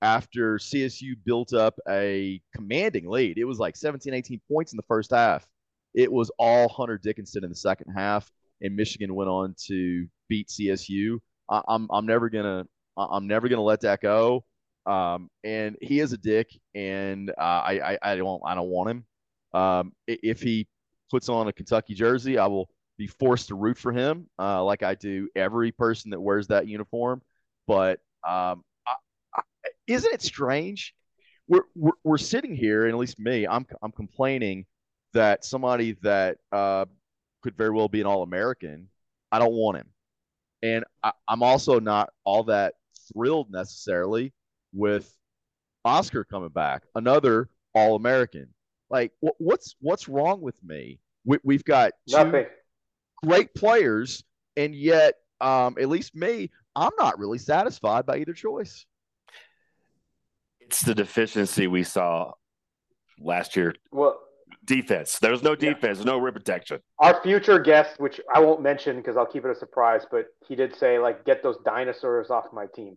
[0.00, 4.84] after CSU built up a commanding lead, it was like 17, 18 points in the
[4.84, 5.44] first half.
[5.92, 8.30] It was all Hunter Dickinson in the second half,
[8.60, 11.18] and Michigan went on to beat CSU.
[11.50, 12.64] I, I'm I'm never gonna
[12.96, 14.44] I'm never gonna let that go.
[14.86, 18.90] Um, and he is a dick, and uh, I, I I don't I don't want
[18.90, 19.04] him.
[19.52, 20.66] Um, if he
[21.12, 24.82] puts on a Kentucky jersey, I will be forced to root for him, uh, like
[24.82, 27.20] I do every person that wears that uniform.
[27.66, 28.94] But um, I,
[29.36, 29.42] I,
[29.86, 30.94] isn't it strange?
[31.48, 34.64] We're, we're, we're sitting here, and at least me, I'm I'm complaining
[35.12, 36.86] that somebody that uh,
[37.42, 38.88] could very well be an All American,
[39.30, 39.88] I don't want him,
[40.62, 42.74] and I, I'm also not all that
[43.12, 44.32] thrilled necessarily
[44.72, 45.14] with
[45.84, 48.48] Oscar coming back, another All American.
[48.88, 51.00] Like, wh- what's what's wrong with me?
[51.24, 52.46] We, we've got two Nothing.
[53.24, 54.24] great players,
[54.56, 58.86] and yet, um, at least me, I'm not really satisfied by either choice.
[60.60, 62.32] It's the deficiency we saw
[63.20, 63.74] last year.
[63.90, 64.18] Well,
[64.64, 65.18] Defense.
[65.18, 65.72] There was no Yeah.
[65.72, 66.80] defense, no rim protection.
[67.00, 70.54] our future guest, which I won't mention because I'll keep it a surprise, but he
[70.54, 72.96] did say like, "Get those dinosaurs off my team,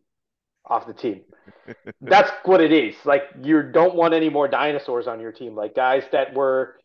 [0.66, 1.24] off the team."
[2.02, 2.94] That's what it is.
[3.04, 5.56] Like, you don't want any more dinosaurs on your team.
[5.56, 6.78] Like guys that were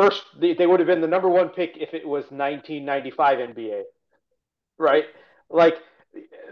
[0.00, 3.82] first, they, they would have been the number one pick if it was 1995 NBA,
[4.78, 5.04] right?
[5.50, 5.74] Like,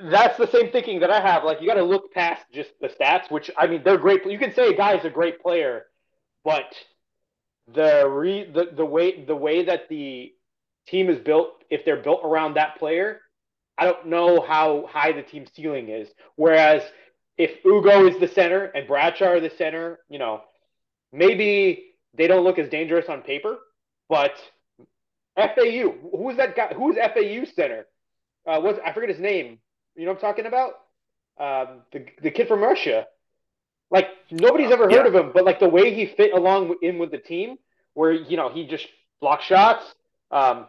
[0.03, 1.45] that's the same thinking that I have.
[1.45, 4.25] Like, you got to look past just the stats, which I mean, they're great.
[4.27, 5.87] You can say a guy is a great player,
[6.45, 6.75] but
[7.75, 10.33] the re the, the way the way that the
[10.87, 13.21] team is built, if they're built around that player,
[13.77, 16.09] I don't know how high the team ceiling is.
[16.37, 16.83] Whereas
[17.37, 20.43] if Ugo is the center and Bradshaw are the center, you know,
[21.13, 21.88] maybe
[22.19, 23.59] they don't look as dangerous on paper,
[24.09, 24.33] but
[25.37, 26.75] FAU, who's that guy?
[26.77, 27.87] Who's FAU center?
[28.47, 29.59] Uh, what's I forget his name.
[29.97, 30.73] You know what I'm talking about?
[31.39, 33.07] Um, the the kid from Russia.
[33.91, 35.07] Like nobody's ever heard Yeah.
[35.07, 37.57] of him, but like the way he fit along in with the team,
[37.95, 38.87] where you know he just
[39.21, 39.85] blocks shots.
[40.31, 40.67] Um,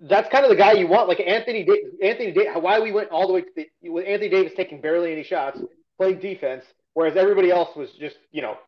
[0.00, 1.08] that's kind of the guy you want.
[1.08, 4.28] Like Anthony, da- Anthony, da- why we went all the way to the with Anthony
[4.28, 5.58] Davis taking barely any shots,
[5.96, 8.58] playing defense, whereas everybody else was just you know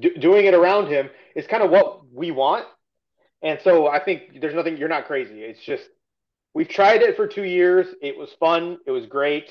[0.00, 2.66] doing it around him is kind of what we want.
[3.42, 4.76] And so I think there's nothing.
[4.76, 5.42] You're not crazy.
[5.42, 5.84] It's just
[6.54, 7.86] we've tried it for two years.
[8.02, 8.78] It was fun.
[8.86, 9.48] It was great,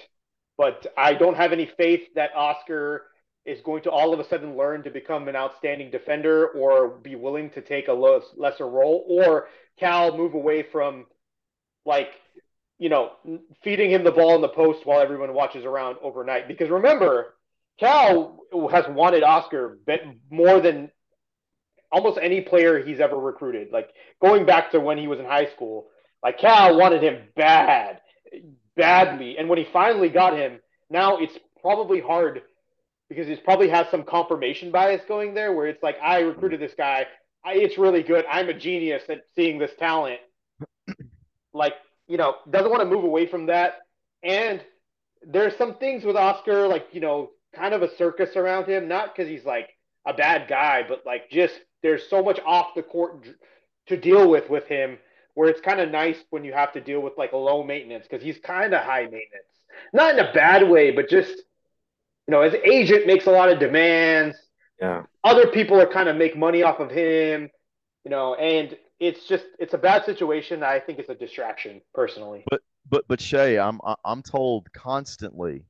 [0.58, 3.06] but I don't have any faith that Oscar
[3.46, 7.16] is going to all of a sudden learn to become an outstanding defender or be
[7.16, 9.48] willing to take a lo- lesser role or
[9.80, 11.06] Cal move away from
[11.86, 12.10] like
[12.78, 13.12] you know
[13.64, 17.36] feeding him the ball in the post while everyone watches around overnight because remember
[17.80, 18.40] Cal
[18.72, 19.78] has wanted Oscar
[20.30, 20.90] more than
[21.92, 23.72] almost any player he's ever recruited.
[23.72, 23.90] Like
[24.22, 25.88] going back to when he was in high school
[26.24, 28.02] like Cal wanted him bad
[28.76, 29.38] badly.
[29.38, 30.60] And when he finally got him
[30.90, 32.42] now it's probably hard
[33.10, 36.74] because he's probably has some confirmation bias going there where it's like I recruited this
[36.78, 37.06] guy.
[37.46, 38.26] I, it's really good.
[38.30, 40.20] I'm a genius at seeing this talent.
[41.54, 41.74] Like
[42.08, 43.80] you know doesn't want to move away from that.
[44.22, 44.62] And
[45.26, 49.14] there's some things with Oscar like you know kind of a circus around him not
[49.16, 49.70] because he's like
[50.06, 51.54] a bad guy but like just
[51.84, 53.28] there's so much off the court
[53.88, 54.98] to deal with with him
[55.34, 58.24] where it's kind of nice when you have to deal with like low maintenance because
[58.24, 59.52] he's kind of high maintenance
[59.94, 61.30] not in a bad way but just
[62.28, 64.38] you know his agent makes a lot of demands
[64.82, 65.04] Yeah.
[65.24, 67.50] other people are kind of make money off of him,
[68.04, 70.64] you know, and it's just it's a bad situation.
[70.64, 72.44] I think it's a distraction personally.
[72.50, 75.66] But but but Shay, I'm I'm told constantly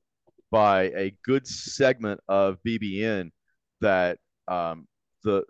[0.52, 3.32] by a good segment of BBN
[3.82, 4.18] that
[4.48, 4.88] um,
[5.24, 5.44] the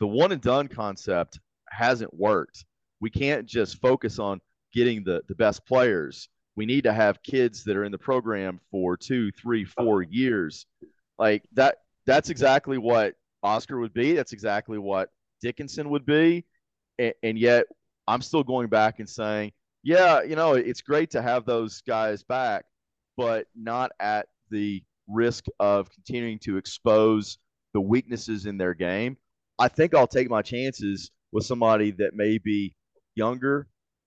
[0.00, 1.40] the one and done concept
[1.70, 2.64] hasn't worked.
[3.00, 4.40] We can't just focus on
[4.72, 6.28] getting the the best players.
[6.56, 10.66] We need to have kids that are in the program for two, three, four years.
[11.18, 11.78] Like that.
[12.06, 14.12] That's exactly what Oscar would be.
[14.12, 15.08] That's exactly what
[15.40, 16.44] Dickinson would be.
[16.98, 17.64] And, and yet,
[18.06, 19.52] I'm still going back and saying,
[19.82, 22.64] yeah, you know, it's great to have those guys back,
[23.16, 27.38] but not at the risk of continuing to expose
[27.74, 29.16] the weaknesses in their game.
[29.58, 32.74] I think I'll take my chances with somebody that may be
[33.16, 33.66] younger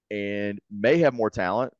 [0.10, 1.74] and may have more talent,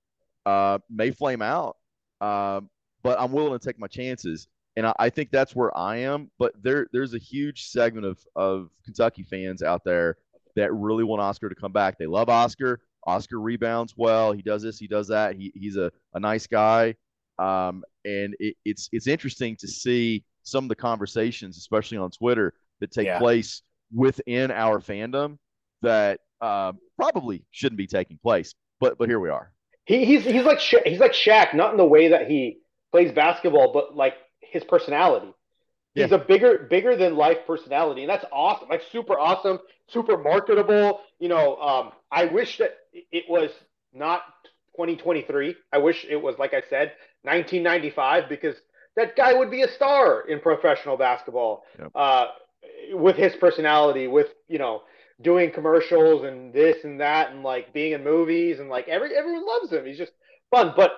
[0.46, 1.78] uh, may flame out,
[2.20, 2.70] um,
[3.04, 4.48] but I'm willing to take my chances.
[4.76, 6.30] And I, I think that's where I am.
[6.38, 10.18] But there, there's a huge segment of, of Kentucky fans out there
[10.56, 11.98] that really want Oscar to come back.
[11.98, 12.82] They love Oscar.
[13.06, 14.34] Oscar rebounds well.
[14.34, 14.78] He does this.
[14.78, 15.36] He does that.
[15.36, 16.96] He, he's a, a nice guy.
[17.40, 22.54] Um, and it, it's it's interesting to see some of the conversations, especially on Twitter,
[22.80, 23.20] that take Yeah.
[23.20, 23.62] place
[23.94, 25.38] within our fandom
[25.82, 28.54] that uh, probably shouldn't be taking place.
[28.80, 29.52] But but here we are.
[29.86, 32.60] He, he's he's like Sha- he's like Shaq, not in the way that he
[32.92, 35.34] plays basketball, but like his personality.
[35.96, 38.70] He's a bigger bigger than life personality, and that's awesome.
[38.70, 39.58] Like super awesome,
[39.88, 41.02] super marketable.
[41.20, 43.50] You know, um, I wish that it was
[43.94, 44.22] not
[44.76, 45.56] 2023.
[45.74, 46.92] I wish it was like I said,
[47.24, 48.56] 1995, because
[48.96, 51.64] that guy would be a star in professional basketball.
[51.80, 51.92] Yep.
[51.94, 52.26] Uh,
[52.92, 54.84] with his personality, with you know,
[55.22, 59.46] doing commercials and this and that, and like being in movies, and like every everyone
[59.46, 59.86] loves him.
[59.86, 60.12] He's just
[60.52, 60.92] fun, but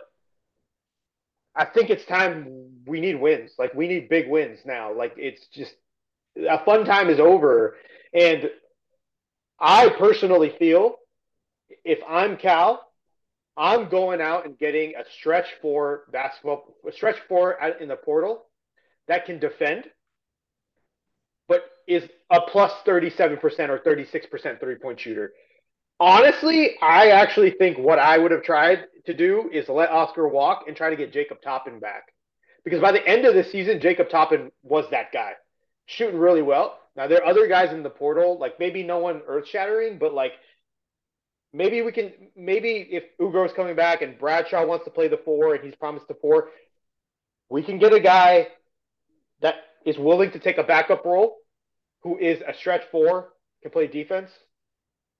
[1.55, 3.51] I think it's time we need wins.
[3.57, 4.93] Like we need big wins now.
[4.93, 5.73] Like it's just
[6.37, 7.75] a fun time is over.
[8.13, 8.49] And
[9.59, 10.95] I personally feel
[11.83, 12.88] if I'm Cal,
[13.57, 17.95] I'm going out and getting a stretch four basketball, a stretch four out in the
[17.95, 18.45] portal
[19.07, 19.85] that can defend.
[21.47, 25.33] But is a plus 37% or 36% three point shooter.
[25.99, 30.65] Honestly, I actually think what I would have tried to do is let Oscar walk
[30.67, 32.13] and try to get Jacob Toppin back.
[32.63, 35.33] Because by the end of the season, Jacob Toppin was that guy,
[35.87, 36.77] shooting really well.
[36.95, 40.13] Now there are other guys in the portal, like maybe no one earth shattering, but
[40.13, 40.33] like
[41.53, 45.55] maybe we can maybe if Ugro's coming back and Bradshaw wants to play the four
[45.55, 46.49] and he's promised the four,
[47.49, 48.47] we can get a guy
[49.41, 51.37] that is willing to take a backup role,
[52.03, 54.31] who is a stretch four, can play defense.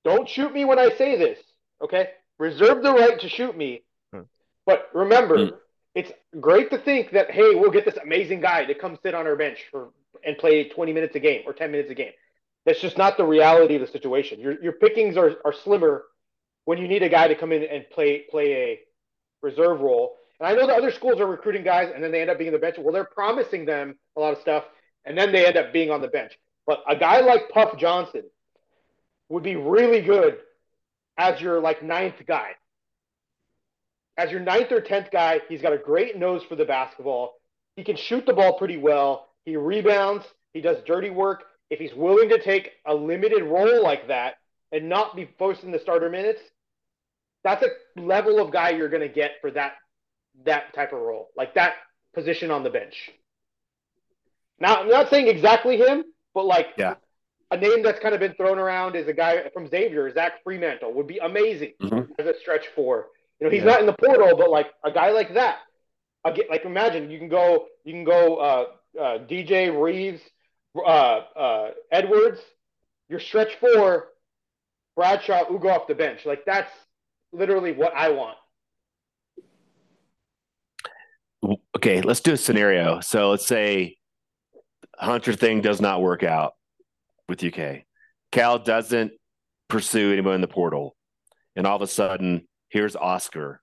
[0.03, 1.39] Don't shoot me when I say this,
[1.81, 2.11] okay?
[2.37, 3.83] Reserve the right to shoot me.
[4.13, 4.21] Hmm.
[4.65, 5.55] But remember, hmm.
[5.95, 9.27] it's great to think that hey, we'll get this amazing guy to come sit on
[9.27, 9.89] our bench for
[10.25, 12.11] and play 20 minutes a game or 10 minutes a game.
[12.65, 14.39] That's just not the reality of the situation.
[14.39, 16.03] Your your pickings are, are slimmer
[16.65, 18.79] when you need a guy to come in and play play a
[19.41, 20.15] reserve role.
[20.39, 22.49] And I know the other schools are recruiting guys and then they end up being
[22.49, 22.75] on the bench.
[22.77, 24.65] Well, they're promising them a lot of stuff
[25.05, 26.37] and then they end up being on the bench.
[26.65, 28.23] But a guy like Puff Johnson
[29.27, 30.37] would be really good
[31.17, 32.51] as your like ninth guy.
[34.17, 37.35] As your ninth or tenth guy, he's got a great nose for the basketball.
[37.75, 39.29] He can shoot the ball pretty well.
[39.45, 40.25] He rebounds.
[40.53, 41.43] He does dirty work.
[41.69, 44.35] If he's willing to take a limited role like that
[44.71, 46.41] and not be forcing the starter minutes,
[47.43, 49.73] that's a level of guy you're going to get for that
[50.45, 51.73] that type of role, like that
[52.13, 53.11] position on the bench.
[54.59, 56.03] Now, I'm not saying exactly him,
[56.33, 56.95] but like yeah.
[57.51, 60.93] a name that's kind of been thrown around is a guy from Xavier, Zach Freemantle,
[60.93, 62.11] would be amazing mm-hmm.
[62.19, 63.07] as a stretch four.
[63.39, 63.71] You know, he's yeah.
[63.71, 65.59] not in the portal, but like a guy like that.
[66.35, 68.65] get like imagine you can go, you can go uh,
[68.99, 70.21] uh, DJ Reeves,
[70.75, 72.39] uh, uh, Edwards,
[73.07, 74.08] your stretch four,
[74.99, 76.25] Bradshaw, Ugo off the bench.
[76.25, 76.73] Like that's
[77.31, 78.35] literally what I want.
[81.77, 82.99] Okay, let's do a scenario.
[82.99, 83.95] So let's say
[84.97, 86.55] Hunter thing does not work out
[87.29, 87.83] with UK.
[88.33, 89.13] Cal doesn't
[89.69, 90.97] pursue anyone in the portal,
[91.55, 93.61] and all of a sudden, here's Oscar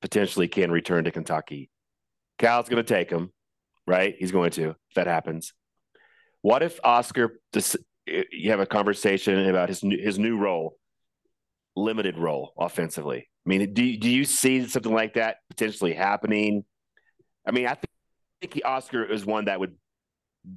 [0.00, 1.68] potentially can return to Kentucky.
[2.38, 3.30] Cal's going to take him,
[3.86, 4.14] right?
[4.18, 5.52] He's going to if that happens.
[6.40, 7.38] What if Oscar?
[8.30, 10.76] You have a conversation about his new, his new role,
[11.76, 13.28] limited role offensively.
[13.46, 16.64] I mean, do do you see something like that potentially happening?
[17.46, 17.76] I mean, I
[18.40, 19.76] think the Oscar is one that would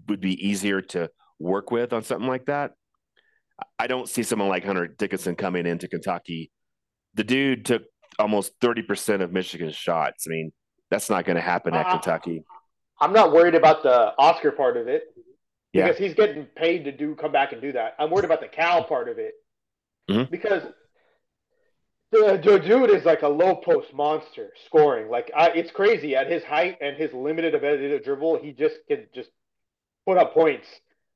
[0.08, 2.72] would be easier to work with on something like that.
[3.78, 6.52] I don't see someone like Hunter Dickinson coming into Kentucky.
[7.14, 7.84] The dude took
[8.18, 10.26] almost 30% of Michigan's shots.
[10.28, 10.52] I mean,
[10.90, 12.44] that's not going to happen at uh, Kentucky.
[13.00, 15.04] I'm not worried about the Oscar part of it
[15.74, 17.96] because he's getting paid to do come back and do that.
[18.00, 19.34] I'm worried about the Cal part of it
[20.10, 20.30] mm-hmm.
[20.30, 20.64] because
[22.12, 25.10] the, the, dude is like a low post monster scoring.
[25.10, 28.40] Like I, it's crazy at his height and his limited ability to dribble.
[28.40, 29.30] He just can just
[30.06, 30.68] put up points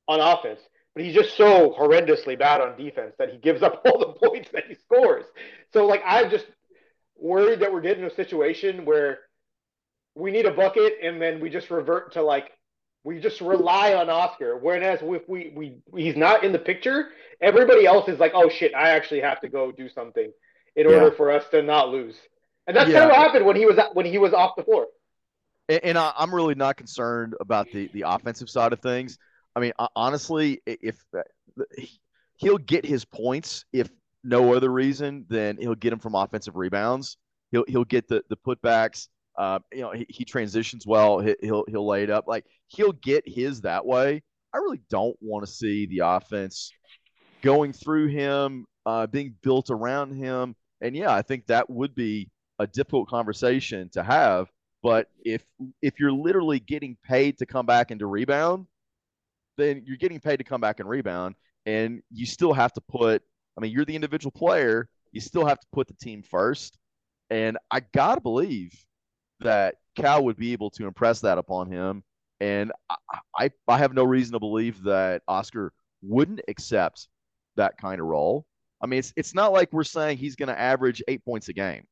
[0.07, 0.59] on offense,
[0.95, 4.49] but he's just so horrendously bad on defense that he gives up all the points
[4.53, 5.25] that he scores.
[5.71, 6.47] So like I'm just
[7.15, 9.19] worried that we're getting a situation where
[10.15, 12.51] we need a bucket and then we just revert to like
[13.07, 14.57] we just rely on Oscar.
[14.57, 17.07] Whereas if we, we he's not in the picture,
[17.39, 20.29] everybody else is like, oh shit, I actually have to go do something
[20.75, 22.17] in order for us to not lose.
[22.67, 22.99] And that's yeah.
[22.99, 24.87] kind of what happened when he was when he was off the floor.
[25.69, 29.17] And, and I, am really not concerned about the the offensive side of things.
[29.55, 31.21] I mean, honestly, if uh,
[32.35, 33.89] he'll get his points, if
[34.25, 37.15] no other reason, then he'll get them from offensive rebounds.
[37.53, 39.07] He'll he'll get the the putbacks.
[39.37, 41.19] Uh, you know, he, he transitions well.
[41.19, 42.27] He, he'll he'll lay it up.
[42.27, 44.23] Like he'll get his that way.
[44.53, 46.71] I really don't want to see the offense
[47.41, 50.55] going through him, uh, being built around him.
[50.81, 52.29] And yeah, I think that would be
[52.59, 54.49] a difficult conversation to have.
[54.81, 55.43] But if
[55.81, 58.67] if you're literally getting paid to come back and to rebound,
[59.57, 61.35] then you're getting paid to come back and rebound,
[61.65, 63.21] and you still have to put.
[63.57, 64.87] I mean, you're the individual player.
[65.11, 66.77] You still have to put the team first,
[67.29, 68.71] and I gotta believe
[69.39, 72.03] that Cal would be able to impress that upon him.
[72.39, 72.71] And
[73.35, 75.73] I, I, have no reason to believe that Oscar
[76.03, 77.07] wouldn't accept
[77.55, 78.45] that kind of role.
[78.79, 81.53] I mean, it's it's not like we're saying he's going to average eight points a
[81.53, 81.85] game.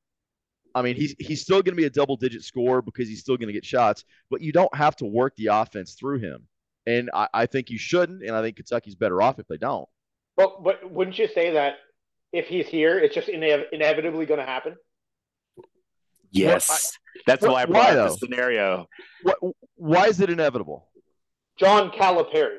[0.75, 3.37] I mean, he's he's still going to be a double digit scorer because he's still
[3.37, 6.47] going to get shots, but you don't have to work the offense through him.
[6.85, 9.89] And I, I think you shouldn't, and I think Kentucky's better off if they don't.
[10.37, 11.77] But but wouldn't you say that
[12.31, 14.75] if he's here, it's just inev- inevitably going to happen?
[16.35, 18.87] Yes, well, I, that's what, why I brought why, the scenario.
[19.23, 19.37] What,
[19.75, 20.87] why is it inevitable?
[21.57, 22.57] John Calipari.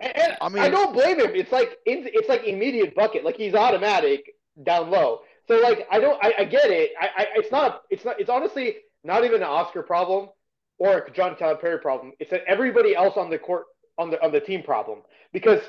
[0.00, 1.30] And, and I mean, I don't blame him.
[1.34, 3.24] It's like it's like immediate bucket.
[3.24, 5.20] Like he's automatic down low.
[5.46, 6.92] So like I don't I, I get it.
[7.00, 10.30] I, I it's not it's not it's honestly not even an Oscar problem
[10.78, 12.12] or a John Calipari problem.
[12.18, 13.66] It's an everybody else on the court
[13.98, 15.00] on the on the team problem
[15.32, 15.60] because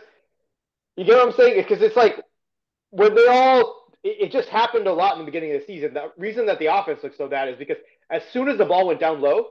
[0.95, 1.61] you get what I'm saying?
[1.61, 2.21] Because it's like
[2.91, 5.93] when they all it, it just happened a lot in the beginning of the season.
[5.93, 7.77] The reason that the offense looks so bad is because
[8.09, 9.47] as soon as the ball went down low,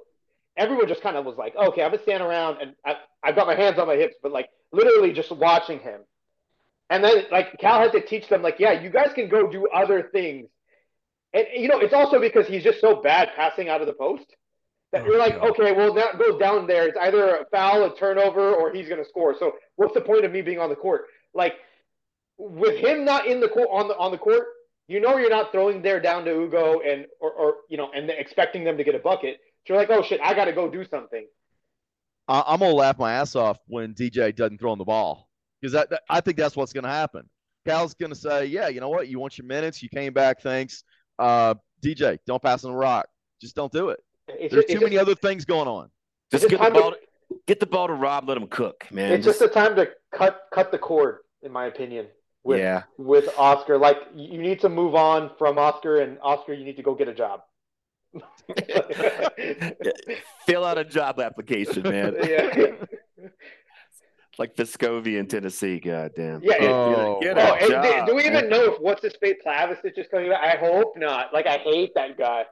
[0.56, 3.46] everyone just kind of was like, okay, I'm gonna stand around and I, I've got
[3.46, 6.00] my hands on my hips, but like literally just watching him.
[6.90, 9.68] And then like Cal had to teach them like, yeah, you guys can go do
[9.68, 10.48] other things.
[11.32, 14.26] And you know, it's also because he's just so bad passing out of the post
[14.92, 15.50] that Oh, you're like, God.
[15.50, 16.88] okay, well that goes down there.
[16.88, 19.36] It's either a foul, a turnover, or he's gonna score.
[19.38, 21.02] So what's the point of me being on the court?
[21.32, 21.54] Like
[22.40, 24.46] with him not in the court on the on the court,
[24.88, 28.08] you know you're not throwing there down to Ugo and or, or you know and
[28.10, 29.38] expecting them to get a bucket.
[29.66, 31.26] So you're like, oh shit, I got to go do something.
[32.28, 35.28] I, I'm gonna laugh my ass off when DJ doesn't throw on the ball
[35.60, 37.28] because that, that- I think that's what's gonna happen.
[37.66, 39.08] Cal's gonna say, "Yeah, you know what?
[39.08, 39.82] You want your minutes.
[39.82, 40.40] You came back.
[40.40, 40.82] Thanks,
[41.18, 42.18] uh, DJ.
[42.26, 43.06] Don't pass on the rock.
[43.40, 44.00] Just don't do it.
[44.28, 45.90] It's There's just, too many just, other things going on."
[46.32, 46.92] Just get the ball.
[46.92, 46.96] To,
[47.46, 48.28] get the ball to Rob.
[48.28, 49.12] Let him cook, man.
[49.12, 52.06] it's just a time to cut cut the cord, in my opinion.
[52.42, 52.84] With yeah.
[52.96, 56.82] with Oscar, like you need to move on from Oscar, and Oscar, you need to
[56.82, 57.42] go get a job.
[60.46, 62.16] Fill out a job application, man.
[62.26, 62.70] yeah.
[64.38, 65.78] like Vescovi in Tennessee.
[65.80, 66.42] God damn.
[66.42, 68.72] Yeah, Get, Oh, get a, Oh, get a oh, do- job, do we even know
[68.72, 70.42] if what's his face Plavsic is just coming back?
[70.42, 71.34] I hope not.
[71.34, 72.44] Like I hate that guy.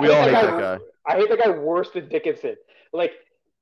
[0.00, 0.78] We I all hate that that guy.
[1.06, 2.56] I hate that guy worse than Dickinson.
[2.92, 3.12] Like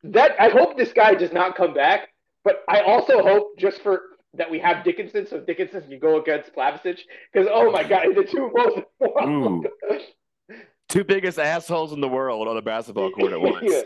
[0.05, 0.41] that.
[0.41, 2.09] I hope this guy does not come back.
[2.45, 4.01] But I also hope just for
[4.35, 7.01] that we have Dickinson, so Dickinson can go against Plavsic
[7.33, 8.51] because oh my god, the two
[9.01, 9.66] most.
[10.89, 13.62] Two biggest assholes in the world on the basketball court at once.
[13.62, 13.83] Yeah.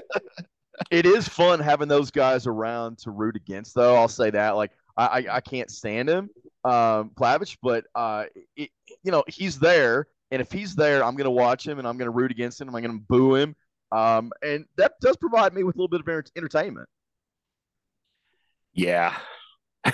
[0.90, 3.94] It is fun having those guys around to root against, though.
[3.94, 4.56] I'll say that.
[4.56, 6.30] Like, I I, I can't stand him,
[6.64, 8.24] um, Plavich, but uh,
[8.56, 8.70] it,
[9.04, 12.10] you know, he's there, and if he's there, I'm gonna watch him and I'm gonna
[12.10, 12.74] root against him.
[12.74, 13.54] I'm gonna boo him,
[13.92, 16.88] um, and that does provide me with a little bit of entertainment.
[18.74, 19.16] Yeah.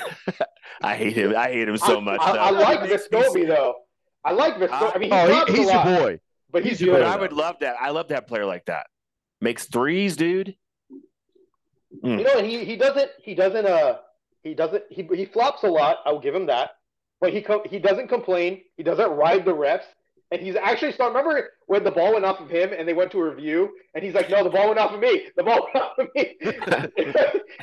[0.82, 1.34] I hate him.
[1.36, 2.20] I hate him so I, much.
[2.22, 2.38] I, though.
[2.38, 3.74] I like It makes Vescovi though.
[4.24, 4.92] I like Vescovi.
[4.94, 6.20] I mean, he Oh, he, he's a lot, your boy.
[6.50, 7.04] but he's, he's your good.
[7.04, 7.08] boy.
[7.10, 7.76] I would love that.
[7.80, 8.86] I love that player like that.
[9.40, 10.56] Makes threes, dude.
[12.02, 13.98] You know, and he he doesn't he doesn't uh
[14.42, 15.98] he doesn't he he flops a lot.
[16.06, 16.70] I'll give him that,
[17.20, 18.62] but he co- he doesn't complain.
[18.76, 19.84] He doesn't ride the refs,
[20.32, 21.06] and he's actually so.
[21.06, 24.02] Remember when the ball went off of him and they went to a review, and
[24.02, 25.26] he's like, "No, the ball went off of me.
[25.36, 26.54] The ball went off of me." and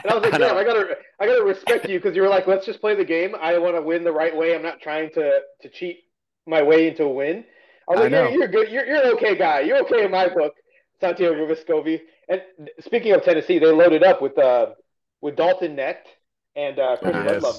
[0.07, 2.45] I was like, I "Damn, I gotta I gotta respect you because you were like,
[2.45, 3.35] let's just play the game.
[3.41, 4.55] I want to win the right way.
[4.55, 6.03] I'm not trying to to cheat
[6.45, 7.43] my way into a win."
[7.87, 8.29] I was I like, know.
[8.29, 8.69] you're, you're good.
[8.69, 9.61] You're, you're an okay guy.
[9.61, 10.53] You're okay in my book,
[11.01, 12.01] Santiago Vescovi.
[12.29, 12.41] And
[12.81, 14.67] speaking of Tennessee, they loaded up with uh
[15.21, 16.05] with Dalton Knecht
[16.55, 17.25] and uh, Chris Yes.
[17.25, 17.55] Ludlam.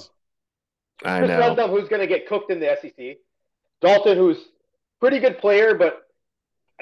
[1.04, 1.38] I Chris know.
[1.40, 3.16] Ludlam, who's going to get cooked in the SEC.
[3.80, 4.38] Dalton, who's
[5.00, 6.02] pretty good player, but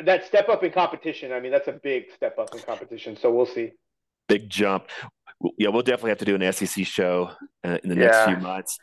[0.04, 1.32] that step up in competition.
[1.32, 3.16] I mean, that's a big step up in competition.
[3.16, 3.72] So we'll see.
[4.28, 4.88] Big jump.
[5.56, 7.30] Yeah, we'll definitely have to do an SEC show
[7.64, 8.26] uh, in the next Yeah.
[8.26, 8.78] few months.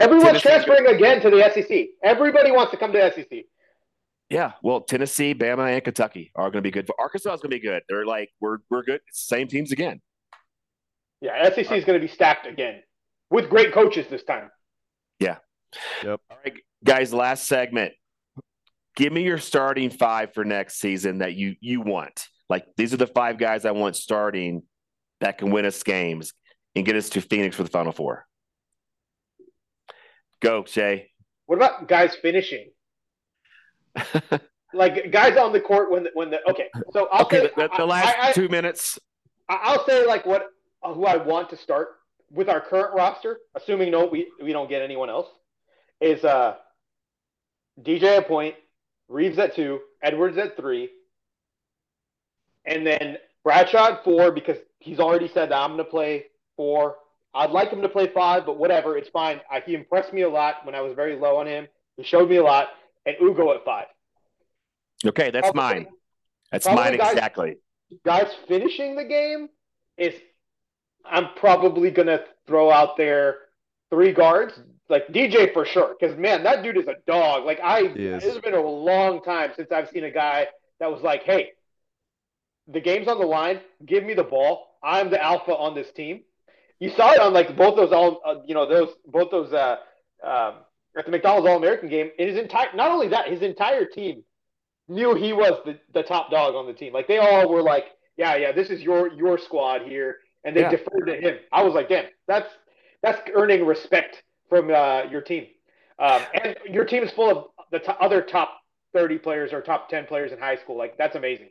[0.00, 1.88] Everyone's Tennessee- transferring again to the SEC.
[2.02, 3.44] Everybody wants to come to SEC.
[4.30, 6.88] Yeah, well, Tennessee, Bama, and Kentucky are going to be good.
[6.98, 7.82] Arkansas is going to be good.
[7.88, 9.00] They're like we're we're good.
[9.10, 10.00] Same teams again.
[11.20, 12.82] Yeah, SEC is going to be stacked again
[13.30, 14.50] with great coaches this time.
[15.18, 15.38] Yeah.
[16.04, 16.20] Yep.
[16.30, 17.12] All right, guys.
[17.14, 17.94] Last segment.
[18.98, 22.26] Give me your starting five for next season that you you want.
[22.50, 24.64] Like these are the five guys I want starting
[25.20, 26.32] that can win us games
[26.74, 28.26] and get us to Phoenix for the Final Four.
[30.42, 31.10] Go, Shay.
[31.46, 32.70] What about guys finishing?
[34.74, 36.68] Like guys on the court when the, when the okay.
[36.92, 38.98] So I'll Okay, say the, the last I- I- two minutes.
[39.48, 40.48] I'll say like what
[40.82, 41.88] who I want to start
[42.30, 45.26] with our current roster, assuming no we we don't get anyone else,
[46.02, 46.56] is uh
[47.80, 48.56] DJ a point,
[49.08, 50.90] Reeves at two, Edwards at three,
[52.64, 56.96] and then Bradshaw at four because he's already said that I'm going to play four.
[57.34, 59.40] I'd like him to play five, but whatever, it's fine.
[59.50, 61.66] I, he impressed me a lot when I was very low on him.
[61.96, 62.68] He showed me a lot,
[63.06, 63.86] and Ugo at five.
[65.06, 65.86] Okay, that's Probably- mine.
[66.50, 67.56] That's mine guys- exactly.
[68.06, 69.48] guys finishing the game
[69.98, 70.14] is
[71.04, 73.36] I'm probably gonna throw out there
[73.90, 77.44] three guards, like DJ for sure, because man, that dude is a dog.
[77.44, 80.48] Like I, it's been a long time since I've seen a guy
[80.80, 81.52] that was like, "Hey,
[82.66, 83.60] the game's on the line.
[83.84, 84.78] Give me the ball.
[84.82, 86.22] I'm the alpha on this team."
[86.80, 89.76] You saw it on like both those all, uh, you know, those both those uh,
[90.24, 90.54] um,
[90.96, 92.10] at the McDonald's All American game.
[92.18, 94.22] And his entire, not only that, his entire team
[94.88, 96.92] knew he was the, the top dog on the team.
[96.92, 97.86] Like they all were like,
[98.16, 100.70] yeah, yeah, this is your your squad here, and they Yeah.
[100.70, 101.38] deferred to him.
[101.52, 102.48] I was like, damn, that's
[103.02, 105.46] that's earning respect from uh, your team,
[105.98, 108.60] um, and your team is full of the to- other top
[108.92, 110.76] thirty players or top ten players in high school.
[110.76, 111.48] Like that's amazing.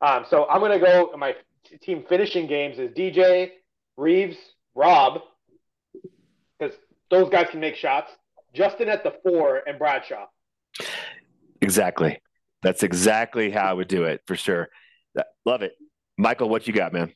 [0.00, 1.12] Um, so I'm gonna go.
[1.16, 3.50] My t- team finishing games is DJ
[3.96, 4.36] Reeves,
[4.74, 5.20] Rob,
[6.58, 6.76] because
[7.10, 8.10] those guys can make shots.
[8.52, 10.26] Justin at the four, and Bradshaw.
[11.60, 12.20] Exactly.
[12.62, 14.68] That's exactly how I would do it for sure.
[15.46, 15.72] Love it,
[16.18, 16.48] Michael.
[16.48, 17.12] What you got, man?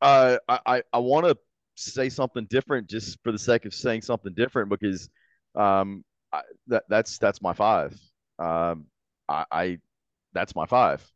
[0.00, 1.36] Uh, I I, I want to
[1.76, 5.08] say something different just for the sake of saying something different because
[5.54, 7.98] um I, that that's that's my five.
[8.38, 8.86] Um,
[9.28, 9.78] I, I
[10.32, 11.08] that's my five,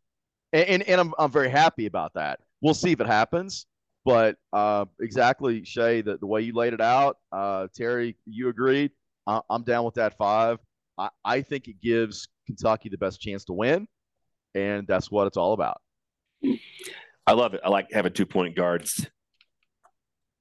[0.53, 2.41] and, and and I'm I'm very happy about that.
[2.61, 3.67] We'll see if it happens.
[4.05, 8.93] But uh, exactly, Shay, the, the way you laid it out, uh, Terry, you agreed.
[9.27, 10.59] I, am down with that five.
[10.97, 13.87] I, I think it gives Kentucky the best chance to win,
[14.55, 15.83] and that's what it's all about.
[17.27, 17.61] I love it.
[17.63, 19.07] I like having two point guards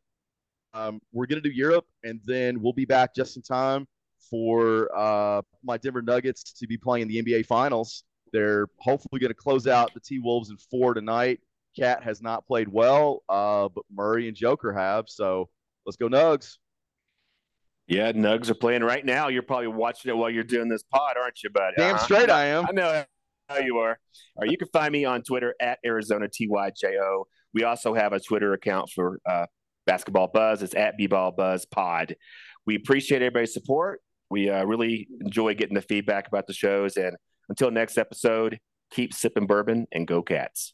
[0.74, 3.88] Um, we're going to do Europe and then we'll be back just in time
[4.28, 8.04] for uh, my Denver Nuggets to be playing in the NBA Finals.
[8.30, 11.40] They're hopefully going to close out the T Wolves in four tonight.
[11.78, 15.06] Cat has not played well, uh, but Murray and Joker have.
[15.08, 15.48] So
[15.86, 16.56] Let's go, Nugs.
[17.86, 19.28] Yeah, Nugs are playing right now.
[19.28, 21.74] You're probably watching it while you're doing this pod, aren't you, bud?
[21.76, 22.04] Damn uh-huh.
[22.04, 22.66] straight I am.
[22.68, 23.04] I know
[23.48, 23.98] how you are.
[24.36, 27.24] All right, you can find me on Twitter at Arizona TYJO.
[27.54, 29.46] We also have a Twitter account for uh,
[29.84, 30.62] Basketball Buzz.
[30.62, 32.16] It's at B-Ball Buzz Pod.
[32.66, 34.00] We appreciate everybody's support.
[34.30, 36.96] We uh, really enjoy getting the feedback about the shows.
[36.96, 37.16] And
[37.48, 38.58] until next episode,
[38.90, 40.72] keep sipping bourbon and go cats.